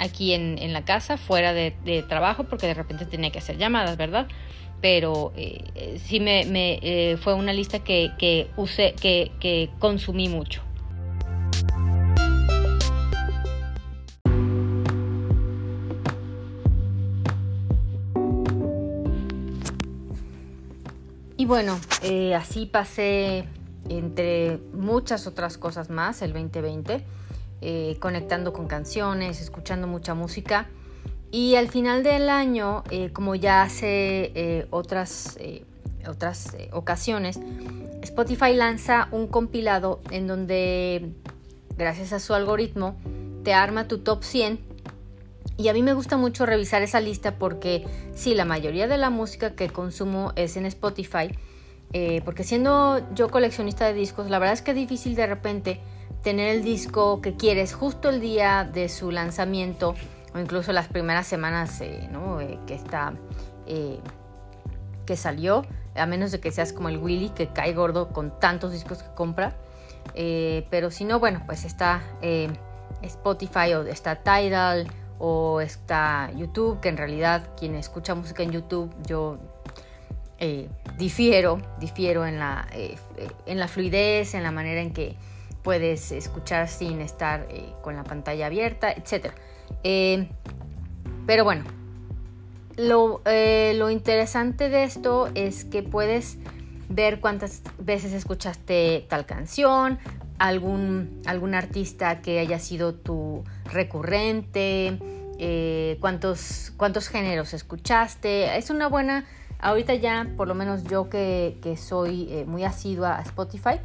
aquí 0.00 0.32
en, 0.32 0.72
la 0.72 0.84
casa, 0.84 1.18
fuera 1.18 1.52
de, 1.52 2.04
trabajo, 2.08 2.44
porque 2.44 2.66
de 2.66 2.74
repente 2.74 3.04
tenía 3.04 3.30
que 3.30 3.38
hacer 3.38 3.58
llamadas, 3.58 3.96
¿verdad? 3.96 4.26
Pero 4.80 5.32
eh, 5.36 5.62
eh, 5.74 6.00
sí 6.02 6.20
me, 6.20 6.42
eh, 6.82 7.18
fue 7.18 7.34
una 7.34 7.52
lista 7.52 7.80
que, 7.80 8.12
que 8.18 8.48
usé, 8.56 8.94
que, 8.94 9.30
que 9.38 9.68
consumí 9.78 10.28
mucho. 10.28 10.62
Y 21.36 21.44
bueno, 21.44 21.78
así 22.36 22.66
pasé 22.66 23.44
entre 23.88 24.58
muchas 24.72 25.26
otras 25.26 25.58
cosas 25.58 25.90
más 25.90 26.22
el 26.22 26.32
2020 26.32 27.04
eh, 27.62 27.98
conectando 28.00 28.54
con 28.54 28.66
canciones, 28.68 29.42
escuchando 29.42 29.86
mucha 29.86 30.14
música. 30.14 30.66
Y 31.30 31.56
al 31.56 31.68
final 31.68 32.02
del 32.02 32.30
año, 32.30 32.84
eh, 32.90 33.10
como 33.12 33.34
ya 33.34 33.62
hace 33.62 34.32
eh, 34.34 34.66
otras, 34.70 35.38
otras 36.08 36.56
ocasiones, 36.72 37.38
Spotify 38.02 38.54
lanza 38.54 39.08
un 39.12 39.26
compilado 39.26 40.00
en 40.10 40.26
donde, 40.26 41.12
gracias 41.76 42.14
a 42.14 42.18
su 42.18 42.32
algoritmo, 42.32 42.96
te 43.44 43.52
arma 43.52 43.88
tu 43.88 43.98
top 43.98 44.24
100. 44.24 44.58
Y 45.58 45.68
a 45.68 45.74
mí 45.74 45.82
me 45.82 45.92
gusta 45.92 46.16
mucho 46.16 46.46
revisar 46.46 46.80
esa 46.80 47.00
lista 47.00 47.36
porque 47.36 47.84
sí, 48.14 48.34
la 48.34 48.46
mayoría 48.46 48.88
de 48.88 48.96
la 48.96 49.10
música 49.10 49.54
que 49.54 49.68
consumo 49.68 50.32
es 50.34 50.56
en 50.56 50.64
Spotify. 50.64 51.28
Porque 52.24 52.44
siendo 52.44 53.02
yo 53.14 53.30
coleccionista 53.30 53.86
de 53.86 53.94
discos, 53.94 54.30
la 54.30 54.38
verdad 54.38 54.54
es 54.54 54.62
que 54.62 54.70
es 54.70 54.76
difícil 54.76 55.14
de 55.16 55.26
repente 55.26 55.80
tener 56.22 56.54
el 56.54 56.62
disco 56.62 57.20
que 57.20 57.36
quieres 57.36 57.74
justo 57.74 58.10
el 58.10 58.20
día 58.20 58.68
de 58.70 58.88
su 58.88 59.10
lanzamiento 59.10 59.94
o 60.34 60.38
incluso 60.38 60.72
las 60.72 60.88
primeras 60.88 61.26
semanas 61.26 61.80
eh, 61.80 62.08
eh, 62.40 62.58
que 62.66 62.74
está 62.74 63.14
eh, 63.66 63.98
que 65.06 65.16
salió 65.16 65.64
a 65.96 66.06
menos 66.06 66.30
de 66.30 66.40
que 66.40 66.52
seas 66.52 66.72
como 66.72 66.88
el 66.88 66.98
Willy 66.98 67.30
que 67.30 67.48
cae 67.48 67.74
gordo 67.74 68.10
con 68.10 68.38
tantos 68.38 68.72
discos 68.72 69.02
que 69.02 69.12
compra. 69.14 69.56
Pero 70.14 70.90
si 70.90 71.04
no 71.04 71.18
bueno 71.18 71.42
pues 71.46 71.64
está 71.64 72.02
Spotify 73.02 73.74
o 73.74 73.82
está 73.82 74.16
Tidal 74.16 74.88
o 75.18 75.60
está 75.60 76.30
YouTube 76.36 76.80
que 76.80 76.88
en 76.88 76.96
realidad 76.96 77.48
quien 77.58 77.74
escucha 77.74 78.14
música 78.14 78.42
en 78.42 78.52
YouTube 78.52 78.92
yo 79.06 79.38
difiero 80.96 81.60
difiero 81.78 82.26
en 82.26 82.38
la 82.38 82.66
en 83.46 83.58
la 83.58 83.68
fluidez 83.68 84.34
en 84.34 84.42
la 84.42 84.50
manera 84.50 84.80
en 84.80 84.92
que 84.92 85.16
puedes 85.62 86.12
escuchar 86.12 86.68
sin 86.68 87.00
estar 87.00 87.46
eh, 87.50 87.72
con 87.82 87.96
la 87.96 88.04
pantalla 88.04 88.46
abierta, 88.46 88.90
etc. 88.92 89.32
Eh, 89.84 90.28
pero 91.26 91.44
bueno, 91.44 91.64
eh, 92.76 93.74
lo, 93.76 93.90
interesante 93.90 94.68
de 94.68 94.84
esto 94.84 95.28
es 95.34 95.64
que 95.64 95.82
puedes 95.82 96.38
ver 96.88 97.20
cuántas 97.20 97.62
veces 97.78 98.12
escuchaste 98.12 99.06
tal 99.08 99.26
canción, 99.26 99.98
algún, 100.38 101.20
algún 101.26 101.54
artista 101.54 102.22
que 102.22 102.38
haya 102.38 102.58
sido 102.58 102.94
tu 102.94 103.44
recurrente, 103.66 104.98
cuántos, 106.00 106.72
cuántos 106.76 107.08
géneros 107.08 107.54
escuchaste. 107.54 108.56
Es 108.56 108.70
una 108.70 108.88
buena, 108.88 109.24
ahorita 109.60 109.94
ya, 109.94 110.28
por 110.36 110.48
lo 110.48 110.54
menos 110.54 110.84
yo 110.84 111.08
que, 111.08 111.58
que 111.62 111.76
soy 111.76 112.44
muy 112.46 112.64
asidua 112.64 113.18
a 113.18 113.22
Spotify, 113.22 113.80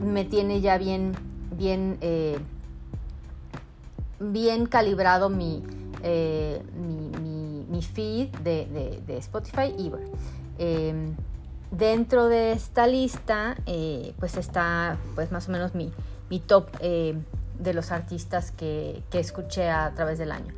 me 0.00 0.24
tiene 0.24 0.60
ya 0.60 0.78
bien, 0.78 1.14
bien, 1.56 1.98
eh, 2.00 2.38
bien 4.20 4.66
calibrado 4.66 5.28
mi, 5.28 5.62
eh, 6.02 6.62
mi, 7.68 7.82
feed 7.82 8.28
de, 8.38 9.18
Spotify. 9.18 9.72
Y 9.76 9.88
bueno, 9.88 10.08
em, 10.58 11.14
dentro 11.70 12.26
de 12.26 12.52
esta 12.52 12.86
lista, 12.86 13.56
eh, 13.66 14.14
pues 14.18 14.36
está 14.36 14.98
pues 15.14 15.30
más 15.30 15.48
o 15.48 15.52
menos 15.52 15.74
mi, 15.74 15.92
top 16.46 16.70
de 16.80 17.74
los 17.74 17.90
artistas 17.90 18.52
que, 18.52 19.02
escuché 19.12 19.68
a 19.68 19.92
través 19.94 20.18
del 20.18 20.32
año. 20.32 20.54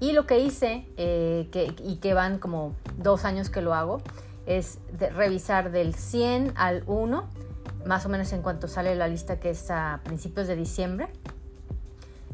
Y 0.00 0.12
lo 0.12 0.26
que 0.26 0.38
hice, 0.38 0.86
que, 0.96 1.74
y 1.84 1.96
que 1.96 2.14
van 2.14 2.38
como 2.38 2.74
dos 2.96 3.24
años 3.24 3.50
que 3.50 3.60
lo 3.60 3.74
hago, 3.74 4.00
es 4.46 4.78
revisar 5.14 5.70
del 5.70 5.94
100 5.94 6.54
al 6.56 6.82
1 6.86 7.28
más 7.86 8.04
o 8.06 8.08
menos 8.08 8.32
en 8.32 8.42
cuanto 8.42 8.68
sale 8.68 8.94
la 8.94 9.08
lista 9.08 9.40
que 9.40 9.50
es 9.50 9.70
a 9.70 10.00
principios 10.04 10.46
de 10.46 10.56
diciembre. 10.56 11.08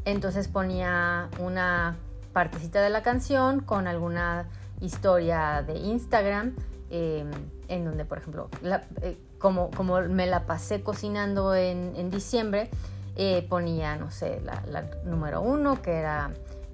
Entonces 0.05 0.47
ponía 0.47 1.29
una 1.39 1.97
partecita 2.33 2.81
de 2.81 2.89
la 2.89 3.03
canción 3.03 3.61
con 3.61 3.87
alguna 3.87 4.47
historia 4.79 5.63
de 5.65 5.77
Instagram, 5.77 6.55
em, 6.89 7.31
en 7.67 7.85
donde, 7.85 8.05
por 8.05 8.19
ejemplo, 8.19 8.49
eh, 9.01 9.17
como, 9.39 9.71
como 9.71 10.01
me 10.01 10.27
la 10.27 10.45
pasé 10.45 10.81
cocinando 10.81 11.53
en, 11.55 12.09
diciembre, 12.09 12.69
eh, 13.15 13.45
ponía, 13.49 13.95
no 13.95 14.11
sé, 14.11 14.41
la, 14.41 14.85
número 15.03 15.41
uno, 15.41 15.81
que 15.81 15.93
era, 15.93 16.31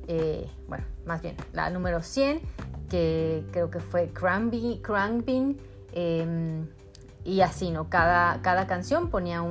eh, 0.07 0.50
bueno, 0.67 0.86
más 1.05 1.22
bien, 1.22 1.36
la 1.53 1.69
número 1.69 2.01
100, 2.01 2.41
que 2.89 3.45
creo 3.51 3.69
que 3.69 3.79
fue 3.79 4.10
Cranbean, 4.10 5.57
y 7.25 7.41
así, 7.41 7.72
¿no? 7.72 7.89
Cada, 7.89 8.41
cada 8.41 8.67
canción 8.67 9.10
ponía 9.10 9.41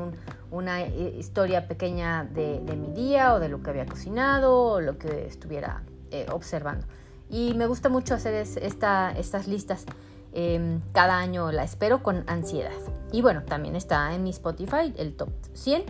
una 0.50 0.82
historia 0.86 1.66
pequeña 1.66 2.24
de, 2.24 2.60
mi 2.76 2.92
día 2.92 3.34
o 3.34 3.40
de 3.40 3.48
lo 3.48 3.62
que 3.62 3.70
había 3.70 3.86
cocinado 3.86 4.54
o 4.54 4.80
lo 4.80 4.98
que 4.98 5.26
estuviera 5.26 5.82
observando. 6.30 6.86
Y 7.30 7.54
me 7.54 7.66
gusta 7.66 7.88
mucho 7.88 8.14
hacer 8.14 8.34
esta, 8.34 9.10
estas 9.12 9.48
listas. 9.48 9.86
Em, 10.34 10.80
cada 10.92 11.18
año 11.18 11.52
la 11.52 11.62
espero 11.62 12.02
con 12.02 12.24
ansiedad. 12.26 12.72
Y 13.12 13.20
bueno, 13.20 13.42
también 13.42 13.76
está 13.76 14.14
en 14.14 14.22
mi 14.22 14.30
Spotify, 14.30 14.92
el 14.96 15.14
top 15.14 15.30
100. 15.52 15.84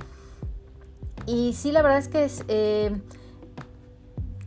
Y 1.26 1.52
sí, 1.52 1.71
la 1.71 1.83
verdad 1.83 1.99
es 1.99 2.09
que 2.09 2.25
es, 2.25 2.45
em, 2.49 3.02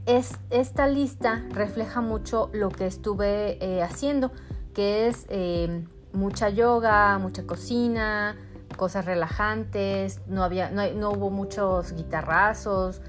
es 0.05 0.38
esta 0.50 0.88
lista 0.88 1.43
refleja 1.51 2.01
mucho 2.01 2.50
lo 2.53 2.69
que 2.69 2.88
estuve 2.88 3.57
eh, 3.63 3.81
haciendo, 3.81 4.31
que 4.74 5.07
es 5.07 5.25
em, 5.29 5.88
mucha 6.13 6.50
yoga, 6.50 7.17
mucha 7.17 7.45
cocina, 7.45 8.38
cosas 8.77 9.05
relajantes, 9.05 10.21
no, 10.27 10.43
había, 10.43 10.69
no, 10.69 10.88
no 10.93 11.12
hubo 11.12 11.29
muchos 11.29 11.93
guitarrazos 11.93 13.01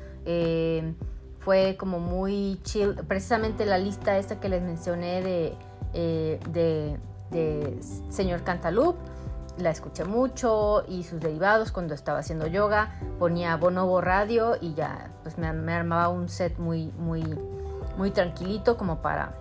fue 1.47 1.76
como 1.79 2.00
muy 2.00 2.59
chill. 2.65 2.97
Precisamente 3.07 3.67
la 3.67 3.79
lista 3.79 4.19
esta 4.19 4.41
que 4.41 4.49
les 4.49 4.62
mencioné 4.62 5.23
de, 5.23 5.55
eh, 5.95 6.41
de, 7.31 7.79
Señor 8.09 8.43
Cantaloupe, 8.43 8.99
la 9.59 9.71
escuché 9.71 10.05
mucho 10.05 10.85
y 10.89 11.03
sus 11.03 11.21
derivados 11.21 11.73
cuando 11.73 11.95
estaba 11.95 12.21
haciendo 12.21 12.47
yoga. 12.47 12.99
Ponía 13.19 13.57
Bonobo 13.57 14.01
Radio 14.01 14.57
y 14.61 14.75
ya 14.75 15.11
pues 15.23 15.39
me, 15.39 15.47
armaba 15.47 16.09
un 16.09 16.29
set 16.29 16.59
muy, 16.59 16.93
muy, 16.99 17.23
muy 17.97 18.11
tranquilito 18.11 18.77
como 18.77 19.03
para 19.03 19.35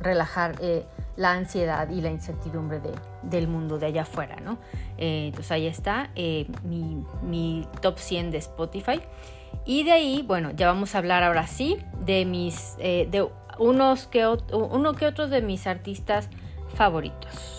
relajar 0.00 0.56
eh, 0.60 0.86
la 1.16 1.32
ansiedad 1.32 1.88
y 1.90 2.00
la 2.00 2.10
incertidumbre 2.10 2.80
de, 2.80 2.92
del 3.22 3.48
mundo 3.48 3.78
de 3.78 3.86
allá 3.86 4.02
afuera, 4.02 4.36
¿no? 4.36 4.58
Eh, 4.96 5.26
entonces 5.28 5.50
ahí 5.50 5.66
está 5.66 6.10
mi, 6.62 7.04
mi 7.22 7.66
top 7.80 7.98
100 7.98 8.30
de 8.30 8.38
Spotify. 8.38 9.00
Y 9.64 9.84
de 9.84 9.92
ahí, 9.92 10.24
bueno, 10.26 10.50
ya 10.52 10.66
vamos 10.66 10.94
a 10.94 10.98
hablar 10.98 11.22
ahora 11.22 11.46
sí 11.46 11.78
de 12.00 12.24
mis, 12.24 12.76
eh, 12.78 13.06
de 13.10 13.28
unos 13.58 14.06
que, 14.06 14.26
uno 14.26 14.94
que 14.94 15.06
otros 15.06 15.30
de 15.30 15.42
mis 15.42 15.66
artistas 15.66 16.28
favoritos. 16.74 17.57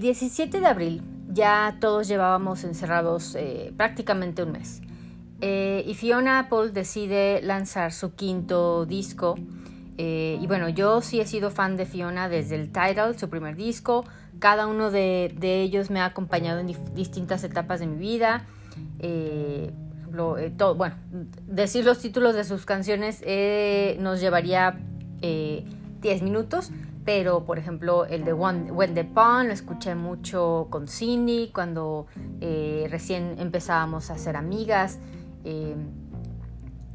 El 0.00 0.04
17 0.04 0.60
de 0.60 0.66
abril 0.66 1.02
ya 1.30 1.76
todos 1.78 2.08
llevábamos 2.08 2.64
encerrados 2.64 3.34
eh, 3.34 3.74
prácticamente 3.76 4.42
un 4.42 4.52
mes. 4.52 4.80
Eh, 5.42 5.84
y 5.86 5.92
Fiona 5.92 6.38
Apple 6.38 6.70
decide 6.70 7.42
lanzar 7.42 7.92
su 7.92 8.14
quinto 8.14 8.86
disco 8.86 9.36
eh, 10.02 10.38
y 10.40 10.46
bueno, 10.46 10.70
yo 10.70 11.02
sí 11.02 11.20
he 11.20 11.26
sido 11.26 11.50
fan 11.50 11.76
de 11.76 11.84
Fiona 11.84 12.30
desde 12.30 12.56
el 12.56 12.72
Title, 12.72 13.18
su 13.18 13.28
primer 13.28 13.54
disco. 13.54 14.06
Cada 14.38 14.66
uno 14.66 14.90
de, 14.90 15.30
ellos 15.42 15.90
me 15.90 16.00
ha 16.00 16.06
acompañado 16.06 16.58
en 16.58 16.74
distintas 16.94 17.44
etapas 17.44 17.80
de 17.80 17.86
mi 17.86 17.98
vida. 17.98 18.46
Eh, 18.98 19.70
eh, 20.38 20.52
bueno, 20.74 20.94
decir 21.46 21.84
los 21.84 21.98
títulos 21.98 22.34
de 22.34 22.44
sus 22.44 22.64
canciones 22.64 23.22
nos 23.98 24.22
llevaría 24.22 24.80
10 25.20 26.22
minutos, 26.22 26.70
pero 27.04 27.44
por 27.44 27.58
ejemplo 27.58 28.04
el 28.06 28.24
de 28.24 28.32
When 28.32 28.94
the 28.94 29.04
Pond 29.04 29.48
lo 29.48 29.52
escuché 29.52 29.94
mucho 29.94 30.68
con 30.70 30.88
Cindy 30.88 31.50
cuando 31.52 32.06
recién 32.40 33.36
empezábamos 33.38 34.10
a 34.10 34.18
ser 34.18 34.36
amigas 34.36 34.98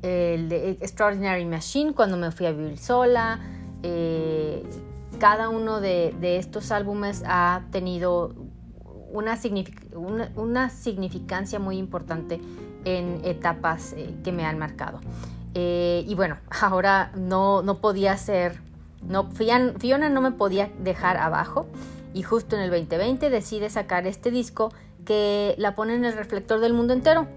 el 0.05 0.49
de 0.49 0.71
Extraordinary 0.81 1.45
Machine 1.45 1.93
cuando 1.93 2.17
me 2.17 2.31
fui 2.31 2.45
a 2.45 2.51
vivir 2.51 2.77
sola. 2.77 3.39
Eh, 3.81 4.63
cada 5.19 5.49
uno 5.49 5.81
de, 5.81 6.13
estos 6.37 6.71
álbumes 6.71 7.23
ha 7.25 7.63
tenido 7.71 8.35
una, 9.11 9.39
una, 10.35 10.69
significancia 10.69 11.57
muy 11.57 11.77
importante 11.77 12.39
en 12.83 13.21
etapas 13.23 13.93
eh, 13.93 14.13
que 14.23 14.31
me 14.31 14.45
han 14.45 14.59
marcado. 14.59 14.99
Eh, 15.53 16.03
y 16.07 16.13
bueno, 16.15 16.37
ahora 16.61 17.11
no, 17.15 17.63
no 17.63 17.79
podía 17.79 18.15
ser, 18.17 18.59
no, 19.07 19.29
Fiona 19.31 20.09
no 20.09 20.21
me 20.21 20.31
podía 20.31 20.71
dejar 20.79 21.17
abajo 21.17 21.67
y 22.13 22.23
justo 22.23 22.55
en 22.55 22.61
el 22.61 22.69
2020 22.69 23.29
decide 23.29 23.69
sacar 23.69 24.07
este 24.07 24.31
disco 24.31 24.71
que 25.05 25.55
la 25.57 25.75
pone 25.75 25.95
en 25.95 26.05
el 26.05 26.13
reflector 26.13 26.59
del 26.59 26.73
mundo 26.73 26.93
entero. 26.93 27.27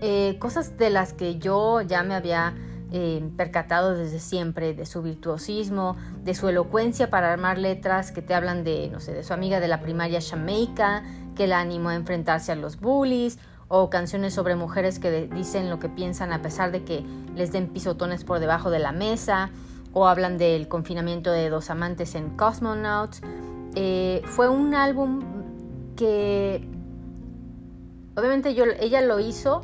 Eh, 0.00 0.36
cosas 0.38 0.76
de 0.76 0.90
las 0.90 1.12
que 1.12 1.38
yo 1.38 1.80
ya 1.80 2.02
me 2.02 2.14
había 2.14 2.54
eh, 2.92 3.28
percatado 3.36 3.96
desde 3.96 4.20
siempre, 4.20 4.74
de 4.74 4.86
su 4.86 5.02
virtuosismo, 5.02 5.96
de 6.22 6.34
su 6.34 6.48
elocuencia 6.48 7.10
para 7.10 7.32
armar 7.32 7.58
letras 7.58 8.12
que 8.12 8.22
te 8.22 8.34
hablan 8.34 8.64
de, 8.64 8.88
no 8.92 9.00
sé, 9.00 9.12
de 9.12 9.24
su 9.24 9.32
amiga 9.32 9.60
de 9.60 9.68
la 9.68 9.80
primaria 9.80 10.20
Jamaica, 10.20 11.02
que 11.34 11.46
la 11.46 11.60
animó 11.60 11.88
a 11.88 11.94
enfrentarse 11.94 12.52
a 12.52 12.54
los 12.54 12.78
bullies, 12.78 13.38
o 13.68 13.90
canciones 13.90 14.34
sobre 14.34 14.54
mujeres 14.56 14.98
que 14.98 15.26
dicen 15.26 15.70
lo 15.70 15.78
que 15.78 15.88
piensan 15.88 16.32
a 16.32 16.42
pesar 16.42 16.70
de 16.70 16.84
que 16.84 17.04
les 17.34 17.50
den 17.50 17.68
pisotones 17.68 18.22
por 18.22 18.38
debajo 18.38 18.70
de 18.70 18.78
la 18.78 18.92
mesa, 18.92 19.50
o 19.94 20.08
hablan 20.08 20.36
del 20.36 20.68
confinamiento 20.68 21.30
de 21.30 21.48
dos 21.48 21.70
amantes 21.70 22.14
en 22.16 22.36
Cosmonauts. 22.36 23.22
Eh, 23.76 24.22
fue 24.24 24.48
un 24.48 24.74
álbum 24.74 25.20
que 25.96 26.68
obviamente 28.16 28.50
ella 28.50 29.00
lo 29.00 29.20
hizo 29.20 29.62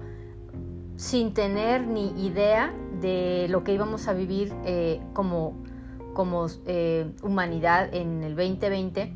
sin 0.97 1.35
tener 1.35 1.87
ni 1.87 2.25
idea 2.25 2.73
de 3.01 3.47
lo 3.49 3.65
que 3.65 3.73
íbamos 3.75 4.07
a 4.07 4.13
vivir 4.13 4.53
eh, 4.65 5.01
como, 5.13 5.65
como 6.15 6.47
eh, 6.67 7.13
humanidad 7.23 7.93
en 7.93 8.23
el 8.23 8.37
2020. 8.37 9.13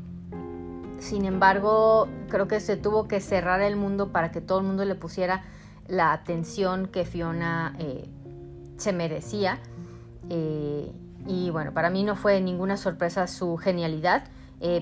Sin 0.99 1.25
embargo, 1.25 2.09
creo 2.29 2.47
que 2.47 2.59
se 2.59 2.75
tuvo 2.75 3.07
que 3.07 3.21
cerrar 3.21 3.61
el 3.61 3.77
mundo 3.77 4.11
para 4.11 4.31
que 4.31 4.41
todo 4.41 4.59
el 4.59 4.65
mundo 4.65 4.83
le 4.83 4.95
pusiera 4.95 5.43
la 5.87 6.11
atención 6.11 6.87
que 6.87 7.05
Fiona 7.05 7.77
se 8.77 8.91
merecía. 8.91 9.59
Y 11.27 11.49
bueno, 11.49 11.73
para 11.73 11.89
mí 11.89 12.03
no 12.03 12.15
fue 12.15 12.41
ninguna 12.41 12.77
sorpresa 12.77 13.27
su 13.27 13.57
genialidad, 13.57 14.25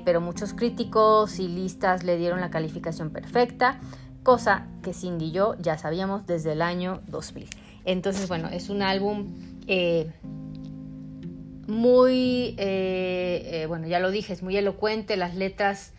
pero 0.06 0.22
muchos 0.22 0.54
críticos 0.54 1.40
y 1.40 1.48
listas 1.48 2.04
le 2.04 2.18
dieron 2.18 2.40
la 2.40 2.50
calificación 2.50 3.10
perfecta 3.10 3.80
cosa 4.24 4.66
que 4.82 4.94
Cindy 4.94 5.26
y 5.26 5.32
yo 5.32 5.56
ya 5.60 5.78
sabíamos 5.78 6.26
desde 6.26 6.54
el 6.54 6.62
año 6.62 7.02
2000. 7.08 7.48
Entonces, 7.86 8.28
bueno, 8.28 8.48
es 8.48 8.70
un 8.70 8.82
álbum 8.82 9.36
eh, 9.68 10.10
muy, 11.68 12.56
eh, 12.58 13.44
eh, 13.46 13.66
bueno, 13.68 13.88
ya 13.88 14.00
lo 14.00 14.10
dije, 14.10 14.34
es 14.34 14.42
muy 14.42 14.58
elocuente, 14.58 15.18
las 15.18 15.36
letras 15.36 15.94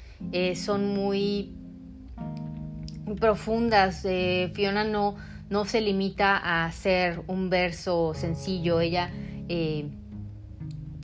son 0.57 0.95
muy, 0.95 1.55
profundas. 3.21 4.07
Fiona 4.55 4.85
no, 4.85 5.17
no 5.51 5.65
se 5.67 5.83
limita 5.83 6.37
a 6.39 6.65
hacer 6.65 7.23
un 7.27 7.51
verso 7.51 8.15
sencillo, 8.15 8.81
ella 8.81 9.11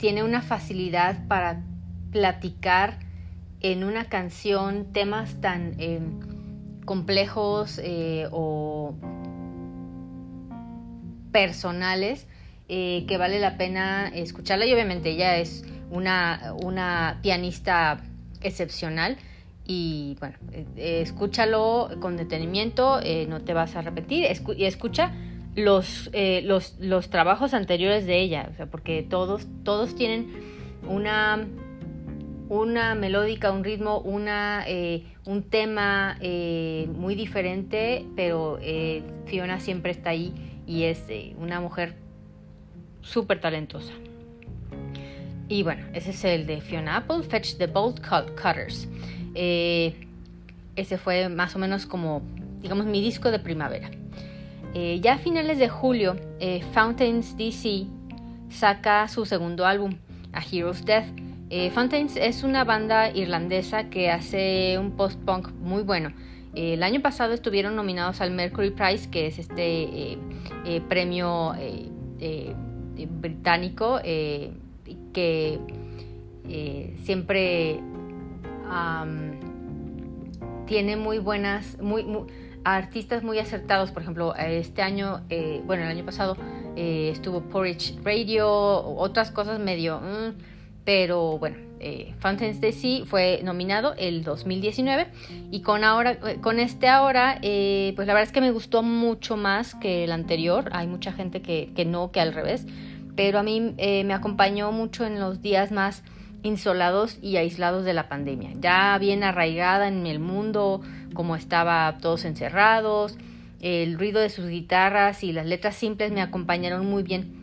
tiene 0.01 0.23
una 0.23 0.41
facilidad 0.41 1.27
para 1.27 1.61
platicar 2.11 2.97
en 3.59 3.83
una 3.83 4.05
canción 4.05 4.91
temas 4.93 5.39
tan 5.41 5.75
complejos 6.85 7.79
eh, 7.83 8.27
o 8.31 8.95
personales 11.31 12.25
eh, 12.67 13.05
que 13.07 13.17
vale 13.17 13.39
la 13.39 13.57
pena 13.57 14.07
escucharla. 14.07 14.65
Y 14.65 14.73
obviamente 14.73 15.11
ella 15.11 15.37
es 15.37 15.65
una, 15.91 16.55
una 16.63 17.19
pianista 17.21 18.01
excepcional. 18.41 19.17
Y 19.67 20.17
bueno, 20.19 20.35
eh, 20.51 21.01
escúchalo 21.03 21.91
con 21.99 22.17
detenimiento, 22.17 22.99
no 23.27 23.41
te 23.41 23.53
vas 23.53 23.75
a 23.75 23.81
repetir 23.83 24.25
y 24.57 24.65
escucha 24.65 25.13
los, 25.55 26.09
los, 26.43 26.75
los, 26.79 27.09
trabajos 27.09 27.53
anteriores 27.53 28.05
de 28.05 28.21
ella, 28.21 28.49
o 28.51 28.55
sea, 28.55 28.65
porque 28.67 29.03
todos, 29.03 29.47
todos 29.63 29.95
tienen 29.95 30.31
una 30.87 31.45
una 32.51 32.95
melódica, 32.95 33.49
un 33.49 33.63
ritmo, 33.63 33.99
una, 33.99 34.65
eh, 34.67 35.05
un 35.23 35.43
tema 35.43 36.17
eh, 36.19 36.89
muy 36.93 37.15
diferente, 37.15 38.05
pero 38.17 38.59
eh, 38.61 39.03
Fiona 39.25 39.61
siempre 39.61 39.93
está 39.93 40.09
ahí 40.09 40.33
y 40.67 40.83
es 40.83 41.05
una 41.37 41.61
mujer 41.61 41.95
súper 42.99 43.39
talentosa. 43.39 43.93
Y 45.47 45.63
bueno, 45.63 45.87
ese 45.93 46.09
es 46.09 46.25
el 46.25 46.45
de 46.45 46.59
Fiona 46.59 46.97
Apple, 46.97 47.23
Fetch 47.23 47.55
the 47.55 47.67
Bolt 47.67 48.01
Cutters. 48.01 48.85
ese 49.33 50.97
fue 50.97 51.29
más 51.29 51.55
o 51.55 51.59
menos 51.59 51.85
como, 51.85 52.21
digamos, 52.61 52.85
mi 52.85 52.99
disco 52.99 53.31
de 53.31 53.39
primavera. 53.39 53.91
Ya 54.73 55.13
a 55.13 55.17
finales 55.17 55.57
de 55.59 55.69
julio, 55.69 56.15
Fountains 56.73 57.35
DC 57.35 57.87
saca 58.49 59.07
su 59.07 59.25
segundo 59.25 59.65
álbum, 59.65 59.97
A 60.33 60.41
Hero's 60.41 60.85
Death 60.85 61.07
eh, 61.53 61.69
Fountains 61.71 62.15
es 62.15 62.43
una 62.43 62.63
banda 62.63 63.11
irlandesa 63.13 63.89
que 63.89 64.09
hace 64.09 64.77
un 64.79 64.91
post-punk 64.91 65.49
muy 65.59 65.83
bueno. 65.83 66.13
el 66.55 66.81
año 66.81 67.01
pasado 67.01 67.33
estuvieron 67.33 67.75
nominados 67.75 68.21
al 68.21 68.31
Mercury 68.31 68.71
Prize, 68.71 69.09
que 69.09 69.27
es 69.27 69.37
este 69.37 70.17
premio 70.87 71.53
británico 73.19 73.99
que 74.01 75.59
siempre 77.03 77.81
tiene 80.67 80.95
muy 80.95 81.19
buenas, 81.19 81.77
muy, 81.81 82.05
artistas 82.63 83.23
muy 83.23 83.39
acertados. 83.39 83.91
Por 83.91 84.01
ejemplo, 84.01 84.35
este 84.35 84.81
año, 84.81 85.21
eh, 85.29 85.61
bueno, 85.65 85.83
el 85.83 85.89
año 85.89 86.05
pasado 86.05 86.37
eh, 86.75 87.09
estuvo 87.11 87.41
Porridge 87.41 87.95
Radio, 88.03 88.49
otras 88.49 89.31
cosas 89.31 89.59
medio, 89.59 89.99
mm, 89.99 90.37
pero 90.85 91.37
bueno, 91.37 91.57
eh, 91.79 92.13
Fountains 92.19 92.59
fue 93.07 93.41
nominado 93.43 93.93
el 93.97 94.23
2019 94.23 95.07
y 95.51 95.61
con 95.61 95.83
ahora, 95.83 96.11
eh, 96.11 96.37
con 96.41 96.59
este 96.59 96.87
ahora, 96.87 97.39
pues 97.41 98.07
la 98.07 98.13
verdad 98.13 98.23
es 98.23 98.31
que 98.31 98.41
me 98.41 98.51
gustó 98.51 98.83
mucho 98.83 99.35
más 99.35 99.75
que 99.75 100.05
el 100.05 100.11
anterior. 100.11 100.69
Hay 100.71 100.87
mucha 100.87 101.11
gente 101.11 101.41
que, 101.41 101.71
que 101.75 101.83
no, 101.85 102.11
que 102.11 102.21
al 102.21 102.33
revés, 102.33 102.65
pero 103.15 103.39
a 103.39 103.43
mí 103.43 103.75
me 103.77 104.13
acompañó 104.13 104.71
mucho 104.71 105.05
en 105.05 105.19
los 105.19 105.41
días 105.41 105.71
más 105.71 106.03
insolados 106.43 107.19
y 107.21 107.37
aislados 107.37 107.85
de 107.85 107.93
la 107.93 108.09
pandemia, 108.09 108.51
ya 108.59 108.97
bien 108.97 109.23
arraigada 109.23 109.87
en 109.87 110.07
el 110.07 110.19
mundo, 110.19 110.81
como 111.13 111.35
estaba 111.35 111.97
todos 112.01 112.25
encerrados, 112.25 113.15
el 113.61 113.97
ruido 113.97 114.19
de 114.19 114.29
sus 114.29 114.47
guitarras 114.47 115.23
y 115.23 115.33
las 115.33 115.45
letras 115.45 115.75
simples 115.75 116.11
me 116.11 116.21
acompañaron 116.21 116.87
muy 116.87 117.03
bien. 117.03 117.39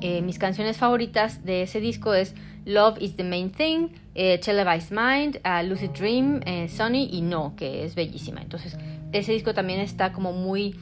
Eh, 0.00 0.22
mis 0.22 0.38
canciones 0.38 0.76
favoritas 0.76 1.44
de 1.44 1.62
ese 1.62 1.80
disco 1.80 2.14
es 2.14 2.36
Love 2.64 2.98
is 3.00 3.16
the 3.16 3.24
Main 3.24 3.50
Thing, 3.50 3.88
eh, 4.14 4.38
Televised 4.38 4.92
Mind, 4.92 5.40
Lucid 5.68 5.90
Dream, 5.90 6.40
eh, 6.46 6.68
Sunny 6.68 7.10
y 7.12 7.20
No, 7.20 7.54
que 7.56 7.84
es 7.84 7.96
bellísima. 7.96 8.42
Entonces, 8.42 8.78
ese 9.12 9.32
disco 9.32 9.54
también 9.54 9.80
está 9.80 10.12
como 10.12 10.32
muy, 10.32 10.76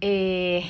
pues 0.00 0.64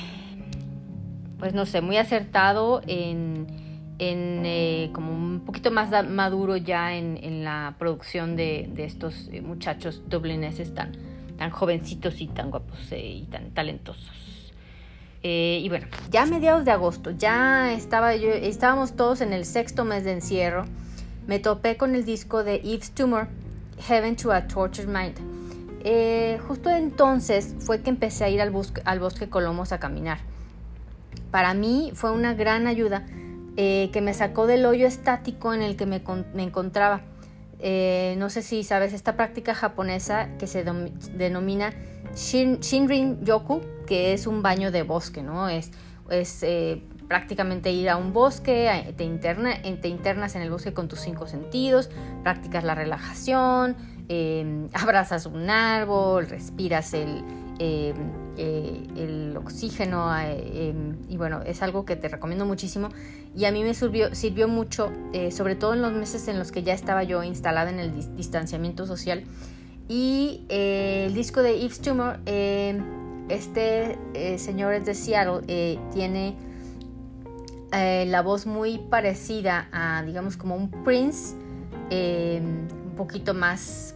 no 1.53 1.65
sé, 1.65 1.81
muy 1.81 1.97
acertado 1.97 2.81
en 2.87 3.64
en, 3.99 4.43
eh, 4.45 4.89
como 4.93 5.11
un 5.13 5.41
poquito 5.41 5.71
más 5.71 5.89
maduro 6.07 6.57
ya 6.57 6.95
en, 6.95 7.43
la 7.43 7.75
producción 7.79 8.35
de, 8.35 8.69
estos 8.77 9.29
eh, 9.31 9.41
muchachos 9.41 10.01
dublineses 10.07 10.73
tan, 10.73 10.93
tan 11.37 11.49
jovencitos 11.49 12.19
y 12.19 12.27
tan 12.27 12.51
guapos 12.51 12.91
eh, 12.91 13.21
y 13.21 13.23
tan 13.23 13.51
talentosos. 13.51 14.51
y 15.23 15.67
bueno, 15.69 15.87
ya 16.11 16.23
a 16.23 16.25
mediados 16.25 16.65
de 16.65 16.71
agosto, 16.71 17.11
ya 17.11 17.73
estaba 17.73 18.15
yo, 18.15 18.29
estábamos 18.29 18.95
todos 18.95 19.21
en 19.21 19.33
el 19.33 19.45
sexto 19.45 19.85
mes 19.85 20.03
de 20.03 20.11
encierro, 20.11 20.65
me 21.25 21.39
topé 21.39 21.77
con 21.77 21.95
el 21.95 22.05
disco 22.05 22.43
de 22.43 22.55
Eve's 22.63 22.91
Tumor, 22.91 23.27
Heaven 23.87 24.15
to 24.15 24.31
a 24.31 24.47
Tortured 24.47 24.87
Mind. 24.87 25.17
justo 26.47 26.69
entonces 26.69 27.55
fue 27.59 27.81
que 27.81 27.89
empecé 27.89 28.25
a 28.25 28.29
ir 28.29 28.41
al, 28.41 28.53
al 28.85 28.99
bosque 28.99 29.29
Colomos 29.29 29.71
a 29.71 29.79
caminar. 29.79 30.19
Para 31.31 31.53
mí 31.53 31.91
fue 31.95 32.11
una 32.11 32.33
gran 32.33 32.67
ayuda 32.67 33.05
eh, 33.57 33.89
que 33.93 34.01
me 34.01 34.13
sacó 34.13 34.47
del 34.47 34.65
hoyo 34.65 34.85
estático 34.85 35.53
en 35.53 35.61
el 35.61 35.77
que 35.77 35.85
me, 35.85 36.01
encontraba. 36.43 37.01
Eh, 37.59 38.15
no 38.17 38.29
sé 38.29 38.41
si 38.41 38.63
sabes 38.63 38.91
esta 38.91 39.15
práctica 39.15 39.55
japonesa 39.55 40.29
que 40.37 40.45
se 40.45 40.65
denomina 41.13 41.73
Shinrin 42.15 43.23
Yoku, 43.23 43.61
que 43.87 44.13
es 44.13 44.27
un 44.27 44.41
baño 44.41 44.71
de 44.71 44.83
bosque, 44.83 45.23
¿no? 45.23 45.47
Es, 45.47 45.71
es 46.09 46.43
eh, 46.43 46.83
prácticamente 47.07 47.71
ir 47.71 47.89
a 47.89 47.95
un 47.95 48.11
bosque, 48.11 48.93
te, 48.97 49.05
interna, 49.05 49.61
te 49.61 49.87
internas 49.87 50.35
en 50.35 50.41
el 50.41 50.49
bosque 50.49 50.73
con 50.73 50.89
tus 50.89 50.99
cinco 50.99 51.27
sentidos, 51.27 51.89
practicas 52.23 52.65
la 52.65 52.75
relajación, 52.75 53.77
abrazas 54.73 55.25
un 55.25 55.49
árbol, 55.49 56.27
respiras 56.27 56.93
el, 56.93 57.23
el 57.59 59.35
oxígeno 59.37 60.09
y 61.07 61.17
bueno, 61.17 61.41
es 61.43 61.61
algo 61.61 61.85
que 61.85 61.95
te 61.95 62.07
recomiendo 62.09 62.45
muchísimo 62.45 62.89
y 63.35 63.45
a 63.45 63.51
mí 63.51 63.63
me 63.63 63.73
sirvió, 63.73 64.47
mucho, 64.47 64.91
eh, 65.11 65.29
sobre 65.29 65.55
todo 65.55 65.73
en 65.73 65.81
los 65.81 65.91
meses 65.91 66.29
en 66.29 66.39
los 66.39 66.53
que 66.53 66.63
ya 66.63 66.73
estaba 66.73 67.03
yo 67.03 67.21
instalada 67.21 67.69
en 67.69 67.79
el 67.79 68.15
distanciamiento 68.15 68.85
social. 68.85 69.25
Y 69.89 70.45
eh, 70.47 71.05
el 71.07 71.13
disco 71.13 71.41
de 71.41 71.61
Eve's 71.61 71.81
Tumor, 71.81 72.19
eh, 72.25 72.81
este 73.27 73.97
señor 74.37 74.73
es 74.73 74.85
de 74.85 74.93
Seattle, 74.93 75.79
tiene 75.93 76.35
la 77.71 78.21
voz 78.21 78.45
muy 78.45 78.77
parecida 78.77 79.67
a, 79.73 80.01
digamos, 80.03 80.37
como 80.37 80.55
un 80.55 80.71
Prince, 80.85 81.35
un 81.91 82.93
poquito 82.95 83.33
más, 83.33 83.95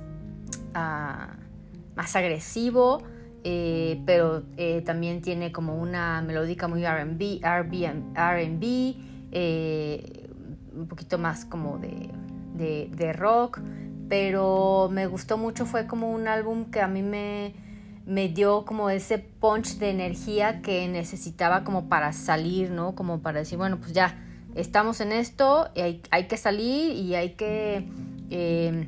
ah, 0.74 1.38
más 1.96 2.14
agresivo. 2.18 3.04
Pero 3.44 4.44
también 4.86 5.22
tiene 5.22 5.52
como 5.52 5.76
una 5.76 6.22
melódica 6.22 6.68
muy 6.68 6.86
RB, 6.86 7.42
RB, 7.42 8.96
eh, 9.32 10.30
un 10.76 10.88
poquito 10.88 11.18
más 11.18 11.46
como 11.46 11.78
de, 11.78 12.10
de, 12.90 13.14
rock, 13.14 13.60
pero 14.08 14.90
me 14.92 15.08
gustó 15.08 15.38
mucho, 15.38 15.66
fue 15.66 15.88
como 15.88 16.12
un 16.12 16.28
álbum 16.28 16.66
que 16.66 16.82
a 16.82 16.88
mí 16.88 17.02
me, 17.02 17.54
me 18.06 18.28
dio 18.30 18.66
como 18.66 18.90
ese 18.90 19.20
punch 19.20 19.78
de 19.78 19.90
energía 19.92 20.62
que 20.62 20.88
necesitaba 20.88 21.64
como 21.64 21.90
para 21.90 22.12
salir, 22.14 22.72
¿no? 22.72 22.96
Como 22.96 23.20
para 23.20 23.40
decir, 23.40 23.58
bueno, 23.58 23.78
pues 23.78 23.94
ya, 23.94 24.18
estamos 24.56 25.00
en 25.02 25.12
esto, 25.12 25.70
y 25.76 25.82
hay, 25.82 26.02
hay 26.12 26.28
que 26.28 26.38
salir 26.38 26.96
y 26.96 27.16
hay 27.16 27.32
que... 27.32 27.88
Eh, 28.30 28.88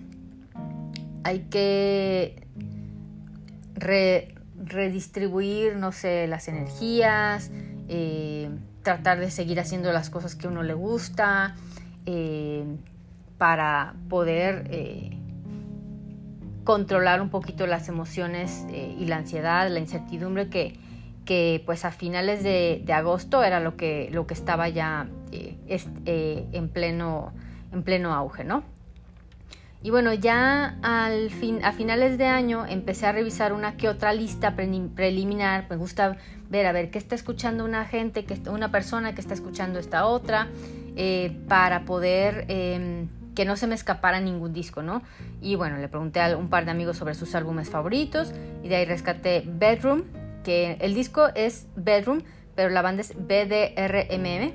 hay 1.24 1.42
que 1.52 2.48
redistribuir, 4.65 5.76
no 5.76 5.91
sé, 5.91 6.28
las 6.28 6.47
energías, 6.47 7.52
eh, 7.89 8.50
tratar 8.84 9.19
de 9.19 9.32
seguir 9.32 9.60
haciendo 9.60 9.91
las 9.91 10.10
cosas 10.10 10.36
que 10.36 10.47
a 10.47 10.50
uno 10.50 10.63
le 10.63 10.74
gusta, 10.74 11.56
eh, 12.06 12.63
para 13.38 13.95
poder 14.10 14.67
eh, 14.71 15.17
controlar 16.63 17.21
un 17.21 17.30
poquito 17.30 17.65
las 17.67 17.89
emociones 17.89 18.65
y 18.71 19.06
la 19.06 19.17
ansiedad, 19.17 19.67
la 19.69 19.80
incertidumbre 19.80 20.47
que, 20.50 20.80
que 21.26 21.62
pues 21.65 21.86
a 21.86 21.91
finales 21.91 22.43
de, 22.43 22.84
agosto 22.93 23.43
era 23.43 23.60
lo 23.60 23.76
que, 23.76 24.10
lo 24.12 24.28
que 24.28 24.36
estaba 24.36 24.69
ya 24.69 25.10
en, 25.32 26.69
pleno, 26.69 27.34
en 27.71 27.84
pleno 27.84 28.13
auge, 28.13 28.43
¿no? 28.43 28.63
Y 29.84 29.89
bueno, 29.89 30.13
ya 30.13 30.78
al 30.84 31.32
fin, 31.32 31.63
a 31.65 31.72
finales 31.72 32.17
de 32.17 32.28
año 32.28 32.65
empecé 32.67 33.08
a 33.08 33.12
revisar 33.12 33.52
una 33.52 33.78
que 33.78 33.89
otra 33.89 34.13
lista 34.13 34.56
preliminar. 34.56 35.65
Me 35.70 35.76
gusta 35.76 36.17
ver 36.50 36.67
a 36.67 36.72
ver 36.72 36.91
qué 36.91 37.00
está 37.00 37.15
escuchando 37.15 37.65
una 37.65 37.86
gente, 37.86 38.26
que, 38.26 38.38
una 38.50 38.72
persona 38.72 39.15
que 39.15 39.22
está 39.22 39.34
escuchando 39.34 39.80
esta 39.80 40.06
otra, 40.06 40.50
eh, 40.96 41.36
para 41.48 41.86
poder 41.86 42.46
em, 42.48 43.08
que 43.34 43.44
no 43.46 43.56
se 43.56 43.65
me 43.65 43.74
escapara 43.74 44.20
ningún 44.20 44.54
disco, 44.54 44.84
¿no? 44.84 45.02
Y 45.41 45.56
bueno, 45.56 45.78
le 45.78 45.88
pregunté 45.88 46.22
a 46.22 46.38
un 46.38 46.50
par 46.50 46.65
de 46.65 46.72
amigos 46.72 46.98
sobre 46.98 47.15
sus 47.15 47.34
álbumes 47.34 47.70
favoritos 47.70 48.34
y 48.62 48.67
de 48.67 48.76
ahí 48.76 48.86
rescaté 48.86 49.44
Bedroom, 49.48 50.04
que 50.44 50.78
el 50.82 50.94
disco 50.94 51.30
es 51.34 51.67
Bedroom, 51.76 52.22
pero 52.54 52.70
la 52.70 52.84
banda 52.84 53.02
es 53.02 53.15
BDRMM. 53.15 54.54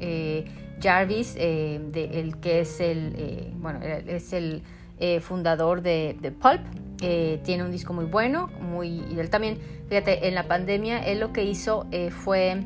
Eh, 0.00 0.44
Jarvis, 0.80 1.34
eh, 1.36 1.80
el 1.94 2.38
que 2.38 2.60
es 2.60 2.80
el, 2.80 3.14
eh, 3.16 3.52
bueno, 3.56 3.80
es 3.82 4.32
el 4.32 4.62
eh, 4.98 5.20
fundador 5.20 5.82
de, 5.82 6.16
Pulp, 6.40 6.60
tiene 6.98 7.64
un 7.64 7.70
disco 7.70 7.92
muy 7.92 8.06
bueno, 8.06 8.48
muy, 8.60 9.04
y 9.10 9.18
él 9.18 9.30
también, 9.30 9.58
fíjate, 9.88 10.28
en 10.28 10.34
la 10.34 10.48
pandemia 10.48 10.98
él 10.98 11.20
lo 11.20 11.32
que 11.32 11.44
hizo 11.44 11.86
fue 12.10 12.64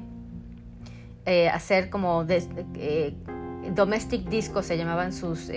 hacer 1.52 1.90
como 1.90 2.24
domestic 3.74 4.28
discos, 4.28 4.66
se 4.66 4.76
llamaban 4.76 5.12
sus 5.12 5.50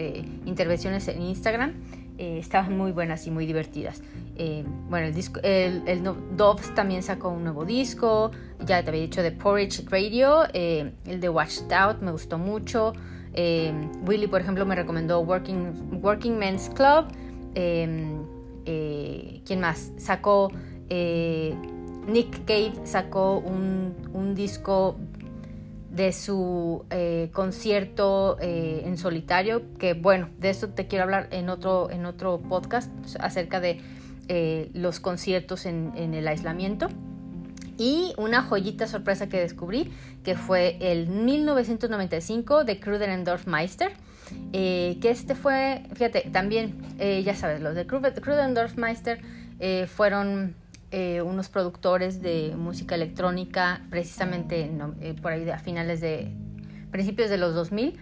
intervenciones 0.46 1.08
en 1.08 1.22
Instagram, 1.22 1.74
estaban 2.17 2.78
muy 2.78 2.91
buenas 2.91 3.26
y 3.28 3.32
muy 3.32 3.45
divertidas. 3.45 4.02
Eh, 4.36 4.63
bueno, 4.89 5.08
el 5.08 5.13
disco, 5.13 5.39
el, 5.43 5.88
el, 5.88 6.04
Doves 6.36 6.73
también 6.73 7.04
sacó 7.04 7.30
un 7.30 7.43
nuevo 7.43 7.65
disco, 7.65 8.32
ya 8.65 8.84
te 8.84 8.89
había 8.89 9.02
dicho 9.02 9.21
de 9.21 9.32
Porridge 9.32 9.86
Radio, 9.89 10.43
eh, 10.54 10.91
el 11.06 11.19
de 11.19 11.30
Watched 11.30 11.71
Out 11.71 12.02
me 12.02 12.12
gustó 12.12 12.38
mucho. 12.38 12.93
Eh, 13.34 13.73
Willy, 14.06 14.28
por 14.28 14.41
ejemplo, 14.41 14.65
me 14.65 14.76
recomendó 14.76 15.19
Working, 15.21 15.99
Working 16.02 16.38
Men's 16.38 16.69
Club. 16.69 17.08
¿Quién 17.54 19.60
más? 19.60 19.91
Sacó 19.97 20.52
Nick 22.08 22.45
Cave 22.45 22.73
sacó 22.84 23.38
un, 23.38 23.93
un 24.13 24.36
disco 24.36 24.97
de 25.93 26.12
su 26.12 26.86
concierto 27.32 28.38
en 28.41 28.97
solitario, 28.97 29.62
que 29.77 29.93
bueno, 29.93 30.29
de 30.39 30.49
eso 30.49 30.69
te 30.69 30.88
quiero 30.88 31.03
hablar 31.03 31.27
en 31.32 31.49
otro, 31.49 31.91
en 31.91 32.06
otro 32.06 32.39
podcast 32.39 32.91
acerca 33.19 33.60
de 33.60 33.79
eh, 34.27 34.71
los 34.73 34.99
conciertos 34.99 35.67
en, 35.67 35.93
el 35.95 36.27
aislamiento. 36.27 36.89
Y 37.77 38.13
una 38.17 38.43
joyita 38.43 38.88
sorpresa 38.88 39.29
que 39.29 39.39
descubrí, 39.39 39.91
que 40.23 40.36
fue 40.36 40.77
el 40.79 41.08
1995 41.08 42.63
de 42.63 42.79
Kruder 42.79 43.10
Meister. 43.45 43.91
que 44.51 44.99
este 45.03 45.36
fue, 45.36 45.84
fíjate, 45.93 46.21
también, 46.32 46.75
ya 47.23 47.36
sabes, 47.36 47.62
los 47.62 47.75
de 47.75 47.86
Krudendorfmeister 47.86 49.21
fueron 49.88 50.56
unos 51.25 51.49
productores 51.49 52.21
de 52.21 52.53
música 52.56 52.93
electrónica 52.93 53.82
precisamente 53.89 54.69
por 55.21 55.32
ahí 55.32 55.49
a 55.49 55.58
finales 55.58 56.01
de 56.01 56.32
principios 56.91 57.32
de 57.32 57.38
los 57.38 57.56
2000 57.56 57.99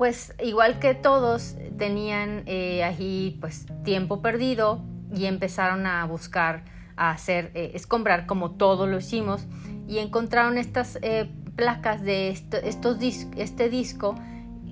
pues 0.00 0.32
igual 0.42 0.78
que 0.78 0.94
todos 0.94 1.56
tenían 1.76 2.44
eh, 2.46 2.82
ahí 2.82 3.36
pues 3.38 3.66
tiempo 3.84 4.22
perdido 4.22 4.80
y 5.14 5.26
empezaron 5.26 5.86
a 5.86 6.06
buscar 6.06 6.64
a 6.96 7.10
hacer 7.10 7.50
eh, 7.52 7.72
escombrar 7.74 8.24
como 8.24 8.52
todos 8.52 8.88
lo 8.88 8.96
hicimos. 8.96 9.42
Y 9.86 9.98
encontraron 9.98 10.56
estas 10.56 10.98
eh, 11.02 11.28
placas 11.54 12.02
de 12.02 12.30
estos 12.30 12.96
este 13.36 13.68
disco 13.68 14.14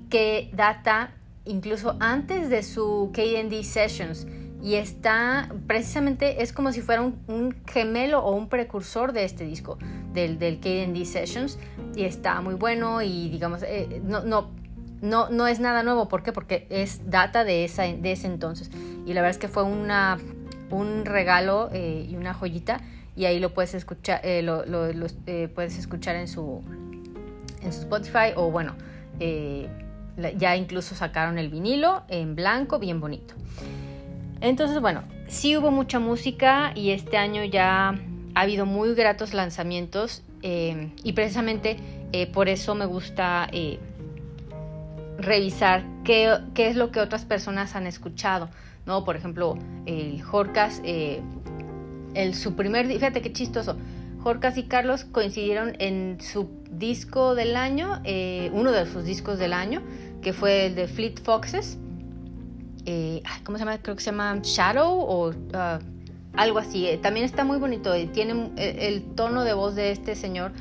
que 0.09 0.49
data 0.53 1.11
incluso 1.45 1.95
antes 1.99 2.49
de 2.49 2.63
su 2.63 3.11
KD 3.13 3.63
Sessions 3.63 4.25
y 4.61 4.75
está 4.75 5.49
precisamente 5.67 6.43
es 6.43 6.51
como 6.53 6.71
si 6.71 6.81
fuera 6.81 7.01
un, 7.01 7.55
gemelo 7.65 8.19
o 8.19 8.35
un 8.35 8.49
precursor 8.49 9.13
de 9.13 9.23
este 9.23 9.45
disco 9.45 9.77
del, 10.13 10.37
del 10.37 10.59
KD 10.59 11.05
Sessions 11.05 11.57
y 11.95 12.03
está 12.03 12.41
muy 12.41 12.55
bueno 12.55 13.01
y 13.01 13.29
digamos 13.29 13.61
no, 14.03 14.21
no 14.23 14.49
no, 15.01 15.29
no 15.29 15.47
es 15.47 15.59
nada 15.59 15.83
nuevo. 15.83 16.07
¿Por 16.07 16.23
qué? 16.23 16.31
Porque 16.31 16.67
es 16.69 17.09
data 17.09 17.43
de, 17.43 17.63
esa, 17.63 17.83
de 17.83 18.11
ese 18.11 18.27
entonces. 18.27 18.69
Y 19.05 19.13
la 19.13 19.21
verdad 19.21 19.31
es 19.31 19.37
que 19.37 19.47
fue 19.47 19.63
una, 19.63 20.17
un 20.69 21.05
regalo 21.05 21.69
eh, 21.73 22.05
y 22.09 22.15
una 22.15 22.33
joyita. 22.33 22.81
Y 23.15 23.25
ahí 23.25 23.39
lo 23.39 23.53
puedes 23.53 23.73
escuchar, 23.73 24.21
eh, 24.23 24.41
lo, 24.41 24.63
eh, 25.25 25.49
puedes 25.53 25.77
escuchar 25.77 26.15
en 26.15 26.27
su, 26.27 26.61
en 27.61 27.73
su 27.73 27.81
Spotify. 27.81 28.33
O 28.35 28.51
bueno, 28.51 28.75
ya 30.37 30.55
incluso 30.55 30.95
sacaron 30.95 31.37
el 31.37 31.49
vinilo 31.49 32.03
en 32.07 32.35
blanco, 32.35 32.79
bien 32.79 32.99
bonito. 32.99 33.35
Entonces, 34.41 34.79
bueno, 34.81 35.03
sí 35.27 35.57
hubo 35.57 35.71
mucha 35.71 35.99
música 35.99 36.71
y 36.75 36.91
este 36.91 37.17
año 37.17 37.43
ya 37.43 37.89
ha 38.35 38.41
habido 38.41 38.65
muy 38.65 38.93
gratos 38.95 39.33
lanzamientos. 39.33 40.23
y 40.41 41.11
precisamente 41.13 41.77
por 42.33 42.47
eso 42.47 42.73
me 42.75 42.85
gusta 42.85 43.49
revisar 45.19 45.83
qué, 46.03 46.39
es 46.55 46.75
lo 46.75 46.91
que 46.91 46.99
otras 46.99 47.25
personas 47.25 47.75
han 47.75 47.87
escuchado, 47.87 48.49
¿no? 48.85 49.03
Por 49.03 49.15
ejemplo, 49.15 49.57
el 49.85 50.21
Jorcas, 50.21 50.81
eh, 50.83 51.21
el, 52.13 52.33
su 52.35 52.55
primer, 52.55 52.87
fíjate 52.87 53.21
qué 53.21 53.31
chistoso, 53.31 53.77
Jorcas 54.21 54.57
y 54.57 54.63
Carlos 54.63 55.05
coincidieron 55.05 55.75
en 55.79 56.17
su 56.19 56.49
disco 56.71 57.35
del 57.35 57.55
año, 57.55 58.01
eh, 58.03 58.49
uno 58.53 58.71
de 58.71 58.85
sus 58.85 59.05
discos 59.05 59.39
del 59.39 59.53
año, 59.53 59.81
que 60.21 60.33
fue 60.33 60.67
el 60.67 60.75
de 60.75 60.87
Fleet 60.87 61.21
Foxes, 61.21 61.77
eh, 62.89 63.23
¿cómo 63.43 63.57
se 63.57 63.65
llama? 63.65 63.77
Creo 63.79 63.95
que 63.95 64.01
se 64.01 64.11
llama 64.11 64.39
Shadow 64.41 64.99
o 64.99 65.29
uh, 65.29 65.33
algo 66.35 66.59
así. 66.59 66.87
También 67.01 67.25
está 67.25 67.43
muy 67.43 67.57
bonito, 67.57 67.93
tiene 68.13 68.51
el 68.57 69.03
tono 69.15 69.43
de 69.43 69.53
voz 69.53 69.75
de 69.75 69.91
este 69.91 70.15
señor 70.15 70.51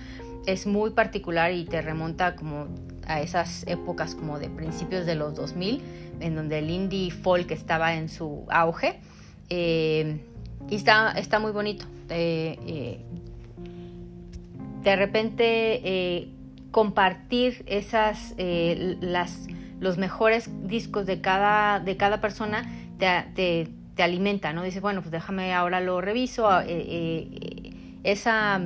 es 0.49 0.67
muy 0.67 0.91
particular 0.91 1.53
y 1.53 1.64
te 1.64 1.83
remonta 1.83 2.35
como 2.35 2.69
a 3.07 3.21
esas 3.21 3.67
épocas 3.67 4.14
como 4.14 4.38
de 4.38 4.49
principios 4.49 5.05
de 5.05 5.14
los 5.14 5.35
2000, 5.35 5.83
en 6.21 6.35
donde 6.35 6.59
el 6.59 6.71
indie 6.71 7.11
folk 7.11 7.51
estaba 7.51 7.95
en 7.95 8.09
su 8.09 8.47
auge. 8.49 8.99
Eh, 9.51 10.21
y 10.71 10.75
está, 10.75 11.12
está 11.12 11.38
muy 11.38 11.53
bonito. 11.53 11.85
Eh, 12.09 12.59
eh, 12.67 12.99
de 14.83 14.97
repente 14.97 16.31
compartir 16.71 17.64
esas, 17.67 18.35
las, 18.38 19.49
los 19.81 19.99
mejores 19.99 20.51
discos 20.69 21.07
de 21.07 21.21
cada, 21.21 21.81
de 21.81 21.97
cada 21.97 22.21
persona 22.21 22.71
te, 22.99 23.69
te, 23.95 24.03
alimenta, 24.03 24.53
¿no? 24.53 24.62
Dices, 24.62 24.81
bueno, 24.81 25.01
pues 25.01 25.11
déjame 25.11 25.53
ahora 25.53 25.81
lo 25.81 26.01
reviso. 26.01 26.49
esa, 28.05 28.61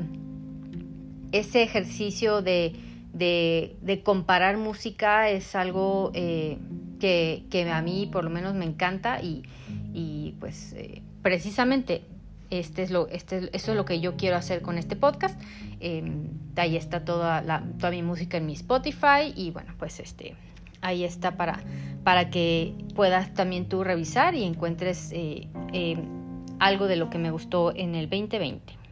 ese 1.33 1.63
ejercicio 1.63 2.43
de 2.43 2.75
de, 3.13 4.01
comparar 4.05 4.57
música 4.57 5.29
es 5.29 5.55
algo 5.55 6.11
eh, 6.15 6.59
que, 7.01 7.71
a 7.73 7.83
mí 7.83 8.09
por 8.11 8.25
lo 8.25 8.31
menos 8.31 8.55
me 8.55 8.65
encanta 8.65 9.21
y, 9.23 10.35
pues 10.41 10.73
eh, 10.73 11.03
precisamente 11.23 12.03
este 12.51 12.83
es 12.83 12.91
lo, 12.91 13.09
este, 13.09 13.49
eso 13.57 13.71
es 13.71 13.77
lo 13.77 13.85
que 13.85 14.01
yo 14.01 14.17
quiero 14.17 14.37
hacer 14.37 14.61
con 14.61 14.77
este 14.77 14.95
podcast. 14.95 15.41
Em, 15.81 16.29
ahí 16.57 16.77
está 16.77 17.03
toda, 17.05 17.41
la, 17.41 17.65
toda 17.79 17.91
mi 17.91 18.03
música 18.03 18.37
en 18.37 18.45
mi 18.45 18.53
Spotify 18.53 19.33
y 19.35 19.51
bueno, 19.53 19.73
pues 19.79 20.01
este, 20.01 20.35
ahí 20.83 21.05
está 21.05 21.37
para, 21.37 21.61
para 22.05 22.29
que 22.29 22.75
puedas 22.95 23.33
también 23.33 23.69
tú 23.69 23.83
revisar 23.85 24.35
y 24.35 24.45
encuentres 24.45 25.11
eh, 25.13 25.49
em, 25.73 26.45
algo 26.59 26.87
de 26.87 26.97
lo 26.97 27.09
que 27.09 27.19
me 27.19 27.31
gustó 27.31 27.75
en 27.75 27.95
el 27.95 28.11
2020. 28.11 28.83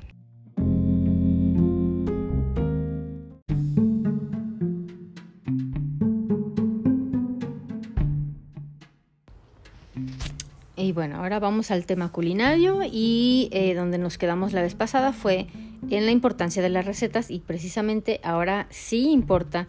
Y 10.76 10.92
bueno, 10.92 11.16
ahora 11.16 11.38
vamos 11.38 11.70
al 11.70 11.85
tema 11.85 12.11
culinario 12.11 12.81
y 12.90 13.50
eh, 13.53 13.74
donde 13.74 13.98
nos 13.98 14.16
quedamos 14.16 14.55
la 14.55 14.62
vez 14.62 14.74
pasada 14.74 15.12
fue 15.12 15.46
en 15.90 16.07
la 16.07 16.11
importancia 16.11 16.62
de 16.62 16.70
las 16.70 16.87
recetas 16.87 17.31
y 17.31 17.40
precisamente 17.40 18.18
ahora 18.24 18.66
sí 18.70 19.11
importa 19.11 19.68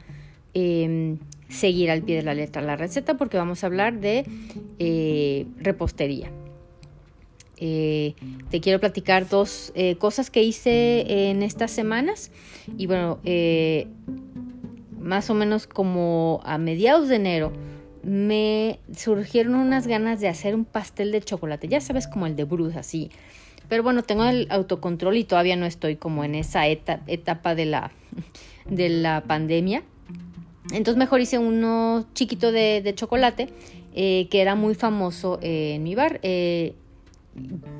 em, 0.53 1.19
seguir 1.51 1.91
al 1.91 2.01
pie 2.01 2.17
de 2.17 2.23
la 2.23 2.33
letra 2.33 2.61
la 2.61 2.75
receta 2.75 3.15
porque 3.15 3.37
vamos 3.37 3.63
a 3.63 3.67
hablar 3.67 3.99
de 3.99 4.25
eh, 4.79 5.45
repostería. 5.57 6.31
Eh, 7.57 8.15
te 8.49 8.59
quiero 8.59 8.79
platicar 8.79 9.29
dos 9.29 9.71
cosas 9.99 10.31
que 10.31 10.41
hice 10.41 11.29
en 11.29 11.43
estas 11.43 11.69
semanas 11.69 12.31
y 12.75 12.87
bueno, 12.87 13.19
más 14.99 15.29
o 15.29 15.35
menos 15.35 15.67
como 15.67 16.41
a 16.43 16.57
mediados 16.57 17.07
de 17.07 17.17
enero 17.17 17.53
me 18.03 18.79
surgieron 18.95 19.55
unas 19.55 19.87
ganas 19.87 20.19
de 20.19 20.27
hacer 20.27 20.55
un 20.55 20.65
pastel 20.65 21.11
de 21.11 21.21
chocolate, 21.21 21.67
ya 21.67 21.81
sabes, 21.81 22.07
como 22.07 22.25
el 22.25 22.35
de 22.35 22.45
Bruce, 22.45 22.77
así. 22.77 23.11
Pero 23.69 23.83
bueno, 23.83 24.03
tengo 24.03 24.25
el 24.25 24.47
autocontrol 24.49 25.17
y 25.17 25.23
todavía 25.23 25.55
no 25.55 25.65
estoy 25.65 25.95
como 25.95 26.23
en 26.23 26.35
esa 26.35 26.67
etapa 26.67 27.55
de 27.55 27.65
la, 27.65 27.91
de 28.65 28.89
la 28.89 29.23
pandemia. 29.25 29.83
Entonces 30.71 30.97
mejor 30.97 31.21
hice 31.21 31.39
uno 31.39 32.05
chiquito 32.13 32.51
de, 32.51 32.93
chocolate 32.95 33.49
eh, 33.95 34.27
que 34.29 34.41
era 34.41 34.55
muy 34.55 34.75
famoso 34.75 35.39
en 35.41 35.83
mi 35.83 35.95
bar, 35.95 36.19
eh, 36.23 36.75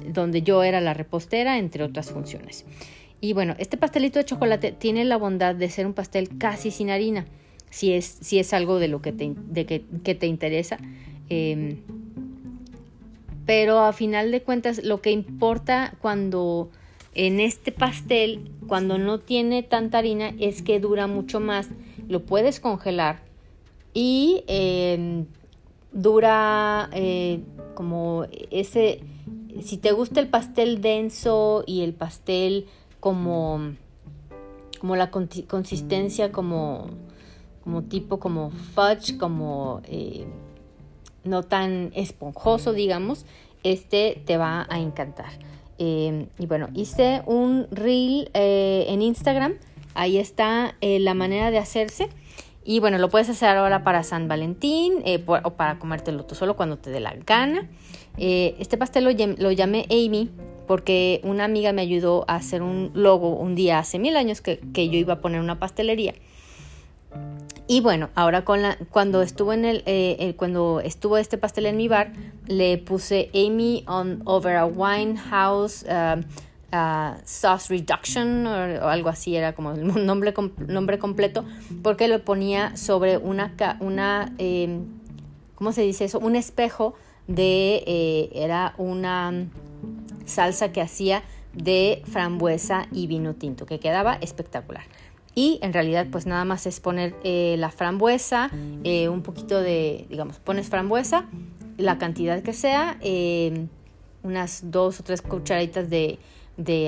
donde 0.08 0.42
yo 0.42 0.64
era 0.64 0.82
la 0.82 0.94
repostera, 0.94 1.58
entre 1.58 1.84
otras 1.84 2.12
funciones. 2.12 2.66
Y 3.22 3.34
bueno, 3.34 3.56
este 3.60 3.78
pastelito 3.78 4.18
de 4.18 4.26
chocolate 4.26 4.72
tiene 4.72 5.06
la 5.06 5.18
bondad 5.18 5.54
de 5.54 5.70
ser 5.70 5.86
un 5.86 5.94
pastel 5.94 6.38
casi 6.38 6.72
sin 6.72 6.90
harina 6.90 7.26
si 7.72 7.94
es, 7.94 8.06
si 8.22 8.38
es 8.38 8.54
algo 8.54 8.78
de 8.78 8.88
lo 8.88 9.02
que 9.02 9.12
te, 9.12 9.34
de 9.36 9.66
que, 9.66 10.16
te 10.16 10.28
interesa. 10.28 10.78
Em, 11.30 11.78
pero 13.48 13.80
a 13.80 13.94
final 13.94 14.32
de 14.32 14.42
cuentas, 14.42 14.84
lo 14.84 15.02
que 15.02 15.10
importa 15.12 15.96
cuando 16.00 16.70
en 17.16 17.40
este 17.40 17.72
pastel, 17.72 18.52
cuando 18.68 18.98
no 18.98 19.20
tiene 19.20 19.64
tanta 19.64 19.98
harina, 19.98 20.34
es 20.40 20.62
que 20.62 20.80
dura 20.80 21.08
mucho 21.08 21.40
más. 21.40 21.70
Lo 22.12 22.26
puedes 22.26 22.60
congelar 22.60 23.22
y 23.94 24.44
em, 24.48 25.28
dura 25.94 26.90
eh, 26.92 27.42
como 27.74 28.26
ese. 28.52 29.00
Si 29.62 29.78
te 29.78 29.94
gusta 29.94 30.20
el 30.20 30.28
pastel 30.28 30.82
denso 30.82 31.64
y 31.66 31.84
el 31.84 31.94
pastel 31.94 32.68
como, 33.00 33.76
como 34.82 34.98
la 34.98 35.10
consistencia 35.10 36.34
como 36.34 36.90
como 37.64 37.84
tipo 37.84 38.20
como 38.20 38.50
fudge, 38.50 39.18
como 39.18 39.82
eh, 39.86 40.26
no 41.24 41.44
tan 41.44 41.92
esponjoso, 41.96 42.74
digamos, 42.74 43.26
este 43.64 44.22
te 44.26 44.36
va 44.36 44.68
a 44.70 44.80
encantar. 44.80 45.32
Em, 45.78 46.28
y 46.38 46.46
bueno, 46.46 46.68
hice 46.74 47.24
un 47.26 47.68
reel 47.72 48.30
eh, 48.34 48.86
en 48.90 49.02
Instagram, 49.02 49.56
ahí 49.94 50.18
está 50.18 50.76
eh, 50.82 51.00
la 51.00 51.14
manera 51.14 51.52
de 51.52 51.58
hacerse. 51.58 52.10
Y 52.64 52.80
bueno, 52.80 52.98
lo 53.00 53.10
puedes 53.10 53.28
hacer 53.30 53.50
ahora 53.58 53.84
para 53.84 54.04
San 54.04 54.28
Valentín 54.28 55.04
o 55.26 55.50
para 55.52 55.80
comértelo 55.80 56.26
tú 56.26 56.36
solo 56.36 56.56
cuando 56.56 56.78
te 56.78 56.92
dé 56.92 57.00
la 57.00 57.16
gana. 57.26 57.68
este 58.18 58.78
pastel 58.78 59.04
lo, 59.06 59.52
llamé 59.52 59.88
Amy 59.90 60.30
porque 60.68 61.22
una 61.24 61.46
amiga 61.46 61.74
me 61.74 61.82
ayudó 61.82 62.24
a 62.28 62.36
hacer 62.36 62.62
un 62.62 62.92
logo 62.94 63.36
un 63.36 63.56
día 63.56 63.80
hace 63.80 63.98
mil 63.98 64.16
años 64.16 64.42
que, 64.42 64.60
que 64.74 64.90
yo 64.90 65.00
iba 65.00 65.14
a 65.14 65.22
poner 65.22 65.40
una 65.40 65.58
pastelería. 65.58 66.14
Y 67.68 67.80
bueno, 67.80 68.10
ahora 68.16 68.44
eh, 68.46 70.34
cuando 70.36 70.82
estuvo 70.82 71.18
este 71.18 71.38
pastel 71.38 71.66
en 71.68 71.78
mi 71.78 71.88
bar, 71.88 72.12
le 72.48 72.78
puse 72.78 73.30
Amy 73.34 73.86
on 73.88 74.22
over 74.26 74.58
a 74.58 74.66
wine 74.66 75.16
house, 75.18 75.86
uh, 75.86 76.22
sauce 77.26 77.68
reduction 77.70 78.48
o, 78.48 78.88
algo 78.88 79.10
así, 79.10 79.36
era 79.36 79.54
como 79.54 79.72
el 79.72 79.86
nombre, 80.06 80.34
nombre 80.68 81.00
completo, 81.00 81.46
porque 81.84 82.08
lo 82.08 82.24
ponía 82.24 82.76
sobre 82.78 83.18
una, 83.18 83.54
una 83.80 84.34
em, 84.38 84.86
¿cómo 85.56 85.72
se 85.72 85.82
dice 85.82 86.06
eso? 86.06 86.20
Un 86.20 86.36
espejo 86.36 86.96
de, 87.28 87.84
eh, 87.86 88.30
era 88.34 88.74
una 88.78 89.48
salsa 90.26 90.72
que 90.72 90.82
hacía 90.82 91.24
de 91.54 92.02
frambuesa 92.06 92.88
y 92.92 93.08
vino 93.08 93.36
tinto, 93.36 93.66
que 93.66 93.80
quedaba 93.80 94.16
espectacular. 94.16 94.84
Y 95.34 95.60
en 95.62 95.72
realidad 95.72 96.08
pues 96.12 96.26
nada 96.26 96.46
más 96.46 96.66
es 96.66 96.80
poner 96.80 97.16
eh, 97.24 97.56
la 97.58 97.72
frambuesa, 97.72 98.50
eh, 98.84 99.08
un 99.08 99.22
poquito 99.22 99.62
de, 99.62 100.06
digamos, 100.10 100.40
pones 100.40 100.70
frambuesa, 100.70 101.26
la 101.78 101.98
cantidad 101.98 102.42
que 102.42 102.54
sea, 102.54 102.98
em, 103.02 103.68
unas 104.24 104.72
dos 104.72 105.00
o 105.00 105.04
tres 105.04 105.22
cucharaditas 105.22 105.90
de, 105.90 106.20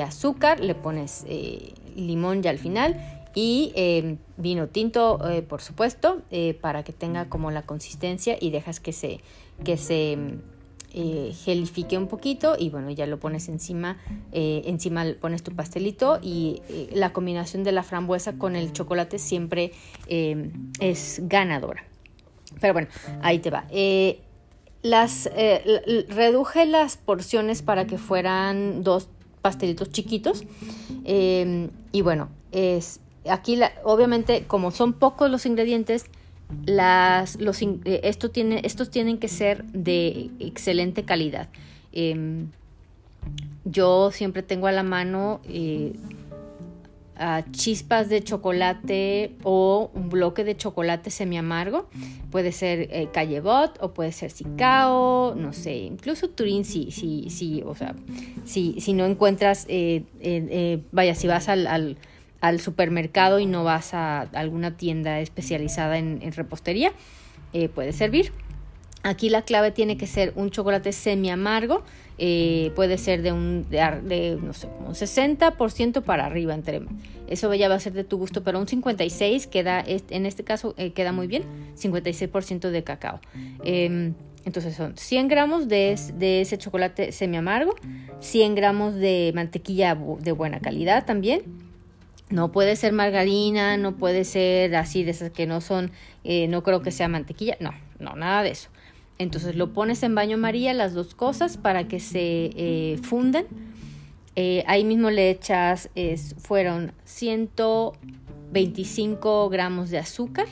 azúcar, 0.02 0.60
le 0.60 0.76
pones 0.76 1.26
eh, 1.28 1.74
limón 1.96 2.42
ya 2.42 2.50
al 2.50 2.60
final 2.60 2.98
y 3.36 3.72
em, 3.76 4.18
vino 4.38 4.68
tinto, 4.68 5.20
por 5.50 5.62
supuesto, 5.62 6.22
para 6.62 6.84
que 6.84 6.94
tenga 6.94 7.30
como 7.30 7.50
la 7.50 7.64
consistencia 7.64 8.38
y 8.40 8.52
dejas 8.52 8.80
que 8.80 8.94
se, 8.94 9.22
que 9.64 9.78
se 9.78 10.18
eh, 10.96 11.34
gelifique 11.44 11.98
un 11.98 12.06
poquito 12.06 12.56
y 12.56 12.70
bueno, 12.70 12.92
ya 12.92 13.08
lo 13.08 13.20
pones 13.20 13.50
encima, 13.50 13.98
eh, 14.32 14.62
encima 14.66 15.04
pones 15.20 15.42
tu 15.42 15.52
pastelito 15.52 16.20
y 16.22 16.62
eh, 16.70 16.90
la 16.94 17.14
combinación 17.14 17.64
de 17.64 17.72
la 17.72 17.82
frambuesa 17.82 18.34
con 18.34 18.56
el 18.56 18.74
chocolate 18.74 19.18
siempre 19.18 19.72
es 20.08 21.22
ganadora. 21.24 21.84
Pero 22.62 22.74
bueno, 22.74 22.90
ahí 23.24 23.40
te 23.40 23.50
va. 23.50 23.66
las, 24.84 25.28
reduje 26.10 26.68
las 26.68 26.98
porciones 26.98 27.64
para 27.64 27.88
que 27.88 27.98
fueran 27.98 28.84
dos 28.84 29.10
pastelitos 29.44 29.92
chiquitos 29.92 30.44
y 31.06 32.02
bueno, 32.02 32.30
es, 32.52 33.00
aquí 33.30 33.60
obviamente 33.84 34.46
como 34.48 34.72
son 34.72 34.94
pocos 34.94 35.30
los 35.30 35.46
ingredientes, 35.46 36.06
las, 36.66 37.40
los, 37.40 37.62
eh, 37.62 38.02
esto 38.04 38.30
tiene, 38.30 38.62
estos 38.64 38.90
tienen 38.90 39.18
que 39.18 39.28
ser 39.28 39.64
de 39.66 40.30
excelente 40.40 41.04
calidad. 41.04 41.50
Em, 41.92 42.48
yo 43.66 44.12
siempre 44.12 44.44
tengo 44.44 44.68
a 44.68 44.72
la 44.72 44.84
mano 44.84 45.40
eh, 45.46 45.94
chispas 47.52 48.10
de 48.10 48.24
chocolate 48.24 49.36
o 49.44 49.92
un 49.94 50.10
bloque 50.10 50.44
de 50.44 50.56
chocolate 50.58 51.10
semi 51.10 51.38
amargo. 51.38 51.90
Puede 52.32 52.52
ser 52.52 52.88
eh, 52.92 53.10
Callebot 53.14 53.78
o 53.82 53.94
puede 53.94 54.12
ser 54.12 54.32
Sicao, 54.32 55.36
no 55.36 55.54
sé, 55.54 55.76
incluso 55.76 56.30
Turín 56.30 56.66
si, 56.66 56.92
si, 56.92 57.30
si, 57.30 57.62
o 57.66 57.76
sea, 57.76 57.96
si, 58.46 58.80
si 58.80 58.94
no 58.94 59.06
encuentras, 59.06 59.68
vaya, 60.92 61.16
si 61.16 61.28
vas 61.28 61.50
al 61.50 61.98
al 62.44 62.60
supermercado 62.60 63.40
y 63.40 63.46
no 63.46 63.64
vas 63.64 63.94
a 63.94 64.20
alguna 64.20 64.76
tienda 64.76 65.22
especializada 65.22 65.98
en, 65.98 66.20
repostería, 66.34 66.92
eh, 67.54 67.70
puede 67.70 67.94
servir. 67.94 68.34
Aquí 69.02 69.30
la 69.30 69.44
clave 69.44 69.72
tiene 69.72 69.96
que 69.96 70.08
ser 70.08 70.34
un 70.36 70.52
chocolate 70.52 70.92
semi 70.92 71.30
amargo, 71.30 71.86
eh, 72.18 72.72
puede 72.76 72.98
ser 72.98 73.22
de 73.22 73.32
un, 73.32 73.68
de, 73.70 74.38
no 74.42 74.54
sé, 74.54 74.68
un 74.86 74.94
60% 74.94 76.02
para 76.04 76.26
arriba, 76.26 76.54
entre, 76.54 76.82
eso 77.28 77.54
ya 77.54 77.70
va 77.70 77.76
a 77.76 77.80
ser 77.80 77.94
de 77.94 78.04
tu 78.04 78.18
gusto, 78.18 78.44
pero 78.44 78.60
un 78.60 78.68
56 78.68 79.48
queda, 79.48 79.84
en 79.86 80.26
este 80.26 80.44
caso 80.44 80.76
eh, 80.78 80.92
queda 80.92 81.12
muy 81.12 81.28
bien, 81.28 81.44
56% 81.76 82.70
de 82.70 82.84
cacao. 82.84 83.20
Em, 83.64 84.14
entonces 84.46 84.76
son 84.76 84.98
100 84.98 85.28
gramos 85.30 85.68
de, 85.68 85.98
de, 86.16 86.42
ese 86.42 86.58
chocolate 86.58 87.12
semi 87.12 87.38
amargo, 87.38 87.76
100 88.20 88.56
gramos 88.56 88.96
de 88.96 89.32
mantequilla 89.34 89.98
de 90.20 90.32
buena 90.34 90.60
calidad 90.60 91.06
también, 91.06 91.44
no 92.30 92.52
puede 92.52 92.76
ser 92.76 92.94
margarina, 92.94 93.78
no 93.78 93.96
puede 93.96 94.24
ser 94.24 94.76
así 94.76 95.04
de 95.04 95.12
esas 95.12 95.30
que 95.30 95.46
no 95.46 95.62
son, 95.62 95.92
eh, 96.24 96.48
no 96.48 96.64
creo 96.64 96.82
que 96.82 96.92
sea 96.92 97.08
mantequilla, 97.08 97.58
no, 97.60 97.72
no, 98.00 98.16
nada 98.16 98.44
de 98.44 98.50
eso. 98.50 98.70
Entonces 99.24 99.56
lo 99.56 99.74
pones 99.74 100.04
en 100.04 100.14
baño 100.16 100.38
María, 100.38 100.74
las 100.74 100.94
dos 100.94 101.16
cosas, 101.16 101.58
para 101.58 101.88
que 101.88 102.00
se 102.00 102.52
eh, 102.56 103.00
fundan. 103.02 103.46
Eh, 104.36 104.64
ahí 104.68 104.84
mismo 104.84 105.10
le 105.12 105.30
echas, 105.30 105.90
fueron 106.40 106.92
125 107.06 109.50
gramos 109.50 109.90
de 109.90 110.00
azúcar, 110.00 110.48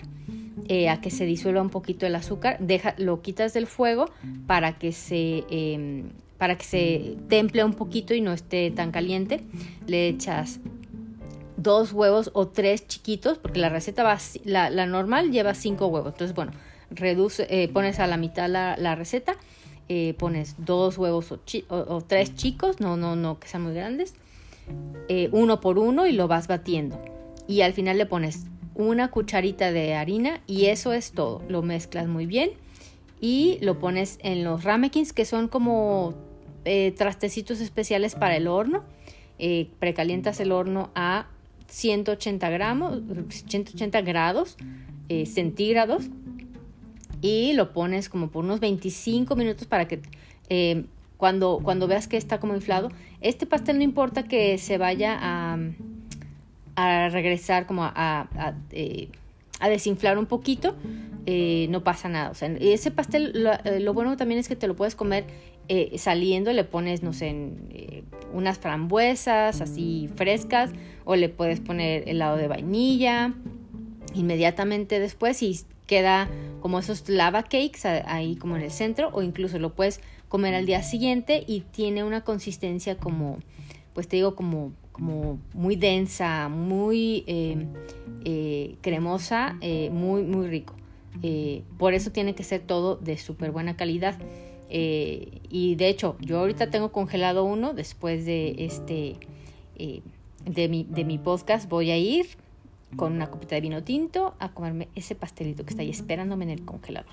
a 0.89 1.01
que 1.01 1.09
se 1.09 1.25
disuelva 1.25 1.61
un 1.61 1.69
poquito 1.69 2.05
el 2.05 2.15
azúcar. 2.15 2.55
Deja, 2.59 2.95
lo 2.97 3.21
quitas 3.21 3.53
del 3.53 3.67
fuego 3.67 4.05
para 4.47 4.79
que 4.79 4.93
se 4.93 5.43
em, 5.49 6.05
para 6.41 6.57
que 6.57 6.63
se 6.63 7.17
temple 7.29 7.63
un 7.63 7.75
poquito 7.75 8.15
y 8.15 8.21
no 8.21 8.33
esté 8.33 8.71
tan 8.71 8.89
caliente. 8.89 9.43
Le 9.85 10.07
echas 10.07 10.59
dos 11.55 11.93
huevos 11.93 12.31
o 12.33 12.47
tres 12.47 12.87
chiquitos, 12.87 13.37
porque 13.37 13.59
la 13.59 13.69
receta 13.69 14.01
va, 14.01 14.17
la, 14.43 14.71
la 14.71 14.87
normal 14.87 15.31
lleva 15.31 15.53
cinco 15.53 15.85
huevos. 15.85 16.13
Entonces, 16.13 16.35
bueno, 16.35 16.51
reduce, 16.91 17.47
eh, 17.49 17.67
pones 17.67 17.99
a 17.99 18.07
la 18.07 18.17
mitad 18.17 18.49
la, 18.49 18.95
receta, 18.95 19.35
eh, 19.89 20.13
pones 20.17 20.55
dos 20.57 20.97
huevos 20.97 21.31
o, 21.31 22.01
tres 22.01 22.35
chicos, 22.35 22.79
no, 22.79 22.97
no, 22.97 23.15
no, 23.15 23.39
que 23.39 23.47
sean 23.47 23.63
muy 23.63 23.73
grandes, 23.73 24.13
eh, 25.09 25.29
uno 25.31 25.59
por 25.59 25.77
uno 25.79 26.05
y 26.07 26.11
lo 26.11 26.27
vas 26.27 26.47
batiendo. 26.47 27.01
Y 27.47 27.61
al 27.61 27.73
final 27.73 27.97
le 27.97 28.05
pones 28.05 28.45
una 28.75 29.09
cucharita 29.09 29.71
de 29.71 29.95
harina 29.95 30.41
y 30.47 30.67
eso 30.67 30.93
es 30.93 31.11
todo. 31.11 31.41
Lo 31.49 31.61
mezclas 31.61 32.07
muy 32.07 32.25
bien 32.25 32.51
y 33.19 33.57
lo 33.61 33.79
pones 33.79 34.19
en 34.21 34.43
los 34.43 34.63
ramekins, 34.63 35.11
que 35.11 35.25
son 35.25 35.47
como 35.47 36.13
trastecitos 36.95 37.59
especiales 37.59 38.15
para 38.15 38.37
el 38.37 38.47
horno. 38.47 38.83
precalientas 39.79 40.39
el 40.39 40.51
horno 40.51 40.91
a 40.95 41.27
180 41.67 42.49
gramos, 42.49 43.01
180 43.29 44.01
grados 44.01 44.57
eh, 45.09 45.25
centígrados 45.25 46.05
y 47.21 47.53
lo 47.53 47.71
pones 47.73 48.09
como 48.09 48.29
por 48.29 48.43
unos 48.43 48.59
25 48.59 49.35
minutos 49.35 49.67
para 49.67 49.87
que 49.87 50.01
eh, 50.49 50.85
cuando, 51.17 51.59
cuando 51.63 51.87
veas 51.87 52.07
que 52.07 52.17
está 52.17 52.39
como 52.39 52.55
inflado, 52.55 52.89
este 53.21 53.45
pastel 53.45 53.77
no 53.77 53.83
importa 53.83 54.23
que 54.23 54.57
se 54.57 54.77
vaya 54.77 55.17
a, 55.21 55.57
a 56.75 57.09
regresar 57.09 57.67
como 57.67 57.83
a, 57.83 57.91
a, 57.95 58.55
eh, 58.71 59.09
desinflar 59.69 60.17
un 60.17 60.25
poquito, 60.25 60.75
no 61.69 61.83
pasa 61.83 62.09
nada. 62.09 62.31
O 62.31 62.33
sea, 62.33 62.49
ese 62.59 62.89
pastel, 62.89 63.47
lo, 63.79 63.93
bueno 63.93 64.17
también 64.17 64.39
es 64.39 64.47
que 64.47 64.55
te 64.55 64.67
lo 64.67 64.75
puedes 64.75 64.95
comer 64.95 65.25
saliendo, 65.95 66.51
le 66.51 66.63
pones, 66.63 67.03
no 67.03 67.13
sé, 67.13 67.51
unas 68.33 68.57
frambuesas 68.57 69.61
así 69.61 70.09
frescas 70.15 70.71
o 71.05 71.15
le 71.15 71.29
puedes 71.29 71.59
poner 71.59 72.09
helado 72.09 72.37
de 72.37 72.47
vainilla 72.47 73.33
inmediatamente 74.13 74.99
después 74.99 75.41
y 75.43 75.59
queda 75.91 76.29
como 76.61 76.79
esos 76.79 77.09
lava 77.09 77.43
cakes 77.43 77.85
ahí 78.05 78.37
como 78.37 78.55
en 78.55 78.61
el 78.61 78.71
centro 78.71 79.09
o 79.11 79.23
incluso 79.23 79.59
lo 79.59 79.73
puedes 79.73 79.99
comer 80.29 80.55
al 80.55 80.65
día 80.65 80.83
siguiente 80.83 81.43
y 81.45 81.65
tiene 81.71 82.05
una 82.05 82.23
consistencia 82.23 82.95
como 82.95 83.39
pues 83.93 84.07
te 84.07 84.15
digo 84.15 84.33
como 84.33 84.71
como 84.93 85.37
muy 85.53 85.75
densa 85.75 86.47
muy 86.47 87.25
eh, 87.27 87.67
eh, 88.23 88.75
cremosa 88.79 89.57
eh, 89.59 89.89
muy 89.91 90.23
muy 90.23 90.47
rico. 90.47 90.75
Por 91.77 91.93
eso 91.93 92.09
tiene 92.11 92.35
que 92.35 92.45
ser 92.45 92.61
todo 92.61 92.95
de 92.95 93.17
súper 93.17 93.51
buena 93.51 93.75
calidad 93.75 94.17
y 94.69 95.75
de 95.75 95.89
hecho 95.89 96.15
yo 96.21 96.39
ahorita 96.39 96.69
tengo 96.69 96.93
congelado 96.93 97.43
uno 97.43 97.73
después 97.73 98.25
de 98.25 98.55
este 98.59 99.17
de 99.77 100.69
mi, 100.69 100.85
de 100.85 101.03
mi 101.03 101.17
podcast 101.17 101.67
voy 101.67 101.91
a 101.91 101.97
ir 101.97 102.27
con 102.95 103.13
una 103.13 103.29
copita 103.29 103.55
de 103.55 103.61
vino 103.61 103.83
tinto 103.83 104.35
a 104.39 104.49
comerme 104.49 104.89
ese 104.95 105.15
pastelito 105.15 105.63
que 105.63 105.71
está 105.71 105.81
ahí 105.81 105.89
esperándome 105.89 106.45
en 106.45 106.51
el 106.51 106.65
congelador. 106.65 107.11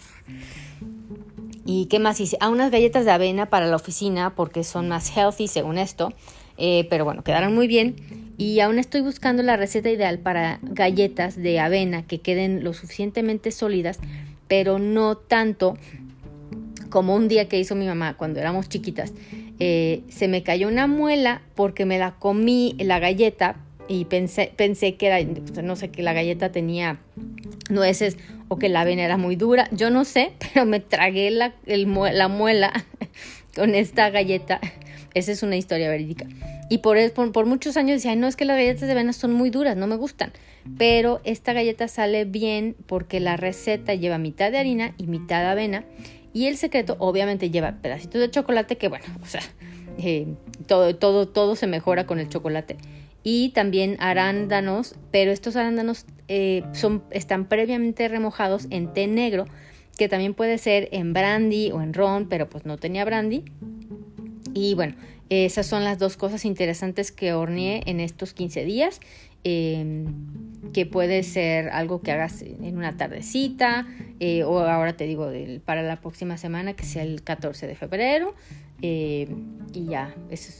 ¿Y 1.65 1.87
qué 1.87 1.99
más 1.99 2.21
hice? 2.21 2.37
Ah, 2.41 2.49
unas 2.49 2.71
galletas 2.71 3.05
de 3.05 3.11
avena 3.11 3.47
para 3.47 3.67
la 3.67 3.77
oficina 3.77 4.35
porque 4.35 4.65
son 4.65 4.89
más 4.89 5.15
healthy 5.17 5.49
según 5.49 5.79
esto. 5.79 6.13
Eh, 6.57 6.87
pero 6.91 7.05
bueno, 7.05 7.23
quedaron 7.23 7.55
muy 7.55 7.69
bien. 7.69 7.97
Y 8.37 8.61
aún 8.61 8.79
estoy 8.79 9.01
buscando 9.01 9.43
la 9.43 9.57
receta 9.57 9.91
ideal 9.91 10.19
para 10.19 10.59
galletas 10.63 11.37
de 11.37 11.61
avena 11.61 12.07
que 12.07 12.21
queden 12.21 12.63
lo 12.65 12.73
suficientemente 12.73 13.51
sólidas, 13.51 13.99
pero 14.47 14.79
no 14.79 15.17
tanto 15.17 15.77
como 16.91 17.15
un 17.15 17.29
día 17.29 17.49
que 17.49 17.59
hizo 17.59 17.75
mi 17.75 17.87
mamá 17.87 18.17
cuando 18.17 18.41
éramos 18.41 18.69
chiquitas. 18.69 19.13
Eh, 19.61 20.03
se 20.09 20.29
me 20.29 20.43
cayó 20.43 20.69
una 20.69 20.87
muela 20.87 21.43
porque 21.55 21.85
me 21.85 21.99
la 21.99 22.15
comí 22.15 22.77
la 22.79 22.99
galleta 22.99 23.57
y 23.89 24.05
pensé, 24.05 24.53
pensé 24.57 24.97
que 24.97 25.07
era, 25.07 25.63
no 25.63 25.77
sé, 25.77 25.91
que 25.91 26.03
la 26.03 26.13
galleta 26.13 26.53
tenía 26.53 27.01
nueces 27.71 28.17
o 28.49 28.59
que 28.59 28.69
la 28.69 28.83
avena 28.83 29.03
era 29.03 29.17
muy 29.17 29.37
dura. 29.37 29.69
Yo 29.73 29.91
no 29.91 30.05
sé, 30.05 30.33
pero 30.53 30.67
me 30.67 30.81
tragué 30.81 31.31
la, 31.31 31.55
la 31.67 32.29
muela 32.29 32.73
con 33.55 33.75
esta 33.75 34.11
galleta. 34.11 34.61
Esa 35.15 35.33
es 35.33 35.43
una 35.43 35.57
historia 35.57 35.89
verídica. 35.89 36.27
Y 36.71 36.79
por, 36.79 36.99
por, 37.13 37.33
por 37.33 37.47
muchos 37.47 37.77
años 37.77 37.97
decía, 37.97 38.15
no, 38.15 38.27
es 38.29 38.37
que 38.37 38.45
las 38.45 38.57
galletas 38.57 38.83
de 38.83 38.93
avena 38.93 39.13
son 39.13 39.33
muy 39.33 39.51
duras, 39.51 39.77
no 39.77 39.87
me 39.87 39.97
gustan. 39.97 40.33
Pero 40.77 41.21
esta 41.25 41.55
galleta 41.55 41.89
sale 41.89 42.27
bien 42.27 42.77
porque 42.87 43.21
la 43.21 43.37
receta 43.39 43.95
lleva 43.95 44.19
mitad 44.19 44.53
de 44.53 44.59
harina 44.59 44.95
y 44.99 45.07
mitad 45.07 45.41
de 45.41 45.47
avena 45.47 45.85
y 46.33 46.47
el 46.47 46.57
secreto 46.57 46.97
obviamente 46.99 47.51
lleva 47.51 47.77
pedacitos 47.81 48.21
de 48.21 48.31
chocolate 48.31 48.77
que, 48.77 48.89
bueno, 48.89 49.07
o 49.23 49.27
sea, 49.27 49.41
todo, 50.67 50.95
todo, 50.95 51.27
todo 51.27 51.57
se 51.57 51.67
mejora 51.67 52.07
con 52.07 52.19
el 52.19 52.29
chocolate. 52.29 52.77
Y 53.23 53.51
también 53.51 53.97
arándanos, 53.99 54.95
pero 55.11 55.33
estos 55.33 55.57
arándanos 55.57 56.07
son, 56.73 57.03
están 57.11 57.47
previamente 57.47 58.09
remojados 58.09 58.67
en 58.71 58.93
té 58.93 59.07
negro, 59.07 59.47
que 59.97 60.09
también 60.09 60.35
puede 60.35 60.59
ser 60.59 60.89
en 60.93 61.13
brandy 61.13 61.73
o 61.73 61.83
en 61.83 61.93
ron, 61.93 62.29
pero 62.29 62.49
pues 62.49 62.65
no 62.65 62.77
tenía 62.79 63.05
brandy. 63.05 63.45
Y 64.55 64.75
bueno, 64.75 64.95
esas 65.29 65.67
son 65.67 65.85
las 65.85 65.99
dos 65.99 66.17
cosas 66.17 66.45
interesantes 66.45 67.13
que 67.13 67.33
horneé 67.33 67.83
en 67.87 68.01
estos 68.01 68.33
15 68.33 68.65
días. 68.65 69.01
Em, 69.45 70.07
que 70.73 70.85
puede 70.85 71.23
ser 71.23 71.69
algo 71.71 72.03
que 72.03 72.13
hagas 72.13 72.43
en 72.43 72.77
una 72.77 72.97
tardecita 72.97 73.87
eh, 74.21 74.43
o 74.43 74.59
ahora 74.59 74.97
te 74.97 75.05
digo 75.05 75.31
para 75.65 75.83
la 75.83 76.01
próxima 76.01 76.37
semana 76.37 76.75
que 76.75 76.85
sea 76.85 77.05
el 77.05 77.23
14 77.23 77.67
de 77.67 77.75
febrero 77.75 78.35
eh, 78.83 79.29
y 79.73 79.87
ya 79.87 80.15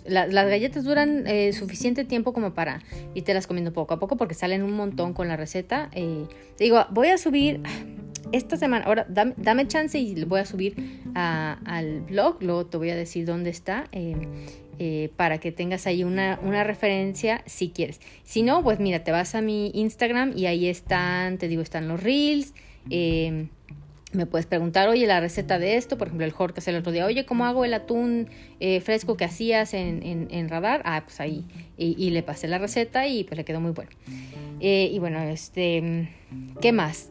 las 0.07 0.31
galletas 0.33 0.85
duran 0.85 1.27
eh, 1.27 1.53
suficiente 1.53 2.05
tiempo 2.05 2.33
como 2.33 2.55
para 2.55 2.81
irte 3.15 3.35
las 3.35 3.47
comiendo 3.47 3.73
poco 3.73 3.95
a 3.95 3.99
poco 3.99 4.17
porque 4.17 4.35
salen 4.35 4.63
un 4.63 4.73
montón 4.73 5.13
con 5.13 5.29
la 5.29 5.37
receta 5.37 5.91
te 5.91 6.65
digo 6.65 6.87
voy 6.91 7.09
a 7.09 7.19
subir 7.19 7.61
esta 8.31 8.57
semana, 8.57 8.85
ahora 8.85 9.07
dame, 9.09 9.67
chance 9.69 9.99
y 9.99 10.25
voy 10.25 10.41
a 10.41 10.45
subir 10.45 11.03
al 11.15 12.03
blog, 12.03 12.43
luego 12.43 12.67
te 12.67 12.77
voy 12.77 12.91
a 12.91 12.97
decir 12.97 13.25
dónde 13.25 13.49
está. 13.49 13.89
Eh, 14.81 15.11
para 15.17 15.39
que 15.39 15.51
tengas 15.51 15.89
ahí 15.89 16.05
una, 16.05 16.37
referencia 16.63 17.43
si 17.47 17.71
quieres. 17.71 18.01
Si 18.23 18.43
no, 18.43 18.63
pues 18.63 18.79
mira, 18.79 19.03
te 19.03 19.11
vas 19.11 19.35
a 19.35 19.41
mi 19.41 19.73
Instagram 19.75 20.33
y 20.37 20.47
ahí 20.47 20.69
están, 20.69 21.39
te 21.39 21.49
digo, 21.49 21.63
están 21.63 21.89
los 21.89 22.01
reels. 22.01 22.55
Em, 22.89 23.49
me 24.13 24.25
puedes 24.27 24.47
preguntar, 24.47 24.89
oye, 24.89 25.05
la 25.09 25.19
receta 25.19 25.59
de 25.59 25.77
esto, 25.77 25.99
por 25.99 26.07
ejemplo, 26.07 26.25
el 26.25 26.31
Jorge 26.31 26.61
el 26.71 26.77
otro 26.77 26.93
día, 26.93 27.07
oye, 27.07 27.27
¿cómo 27.27 27.45
hago 27.45 27.65
el 27.65 27.75
atún 27.75 28.29
eh, 28.61 28.81
fresco 28.81 29.17
que 29.17 29.25
hacías 29.25 29.75
en, 29.75 30.49
radar? 30.49 30.83
Ah, 30.85 31.03
pues 31.05 31.19
ahí, 31.19 31.45
y, 31.77 32.11
le 32.11 32.23
pasé 32.23 32.47
la 32.47 32.59
receta 32.59 33.09
y 33.09 33.25
pues 33.25 33.37
le 33.37 33.45
quedó 33.45 33.61
muy 33.61 33.73
bueno. 33.73 33.91
Eh, 34.61 34.91
y 34.93 34.99
bueno, 35.01 35.21
este, 35.23 36.09
¿qué 36.61 36.71
más? 36.71 37.11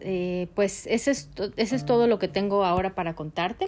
pues 0.55 0.87
ese 0.87 1.11
es, 1.11 1.29
ese 1.57 1.75
es 1.75 1.85
todo 1.85 2.07
lo 2.07 2.17
que 2.17 2.29
tengo 2.29 2.63
ahora 2.63 2.95
para 2.95 3.13
contarte. 3.13 3.67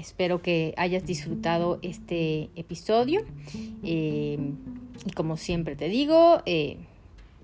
Espero 0.00 0.40
que 0.40 0.72
hayas 0.78 1.04
disfrutado 1.04 1.78
este 1.82 2.48
episodio. 2.56 3.20
Eh, 3.84 4.38
y 5.04 5.10
como 5.12 5.36
siempre 5.36 5.76
te 5.76 5.90
digo, 5.90 6.40
eh, 6.46 6.78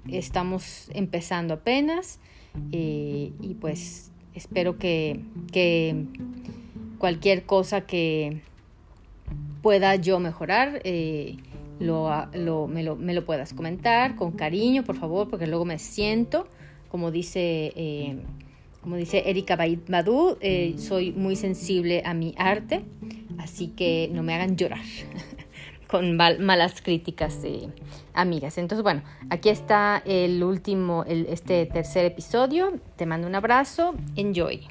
estamos 0.08 0.88
empezando 0.94 1.52
apenas. 1.52 2.18
Eh, 2.72 3.32
y 3.42 3.54
pues 3.60 4.10
espero 4.34 4.78
que, 4.78 5.20
cualquier 6.96 7.44
cosa 7.44 7.82
que 7.82 8.40
pueda 9.60 9.96
yo 9.96 10.18
mejorar, 10.18 10.80
me, 10.82 11.82
lo, 11.84 13.26
puedas 13.26 13.52
comentar 13.52 14.16
con 14.16 14.32
cariño, 14.32 14.82
por 14.82 14.96
favor, 14.96 15.28
porque 15.28 15.46
luego 15.46 15.66
me 15.66 15.78
siento, 15.78 16.48
como 16.88 17.10
dice 17.10 18.24
como 18.86 18.94
dice 18.94 19.24
Erika 19.28 19.56
Badu, 19.56 20.38
eh, 20.40 20.76
soy 20.78 21.10
muy 21.10 21.34
sensible 21.34 22.04
a 22.04 22.14
mi 22.14 22.36
arte, 22.38 22.84
así 23.36 23.66
que 23.66 24.08
no 24.12 24.22
me 24.22 24.32
hagan 24.32 24.56
llorar 24.56 24.84
con 25.88 26.16
malas 26.16 26.82
críticas 26.82 27.42
de 27.42 27.70
amigas. 28.14 28.58
Entonces, 28.58 28.84
bueno, 28.84 29.02
aquí 29.28 29.48
está 29.48 30.04
el 30.06 30.40
último, 30.44 31.04
este 31.04 31.66
tercer 31.66 32.04
episodio. 32.04 32.74
Te 32.94 33.06
mando 33.06 33.26
un 33.26 33.34
abrazo. 33.34 33.96
Enjoy. 34.14 34.68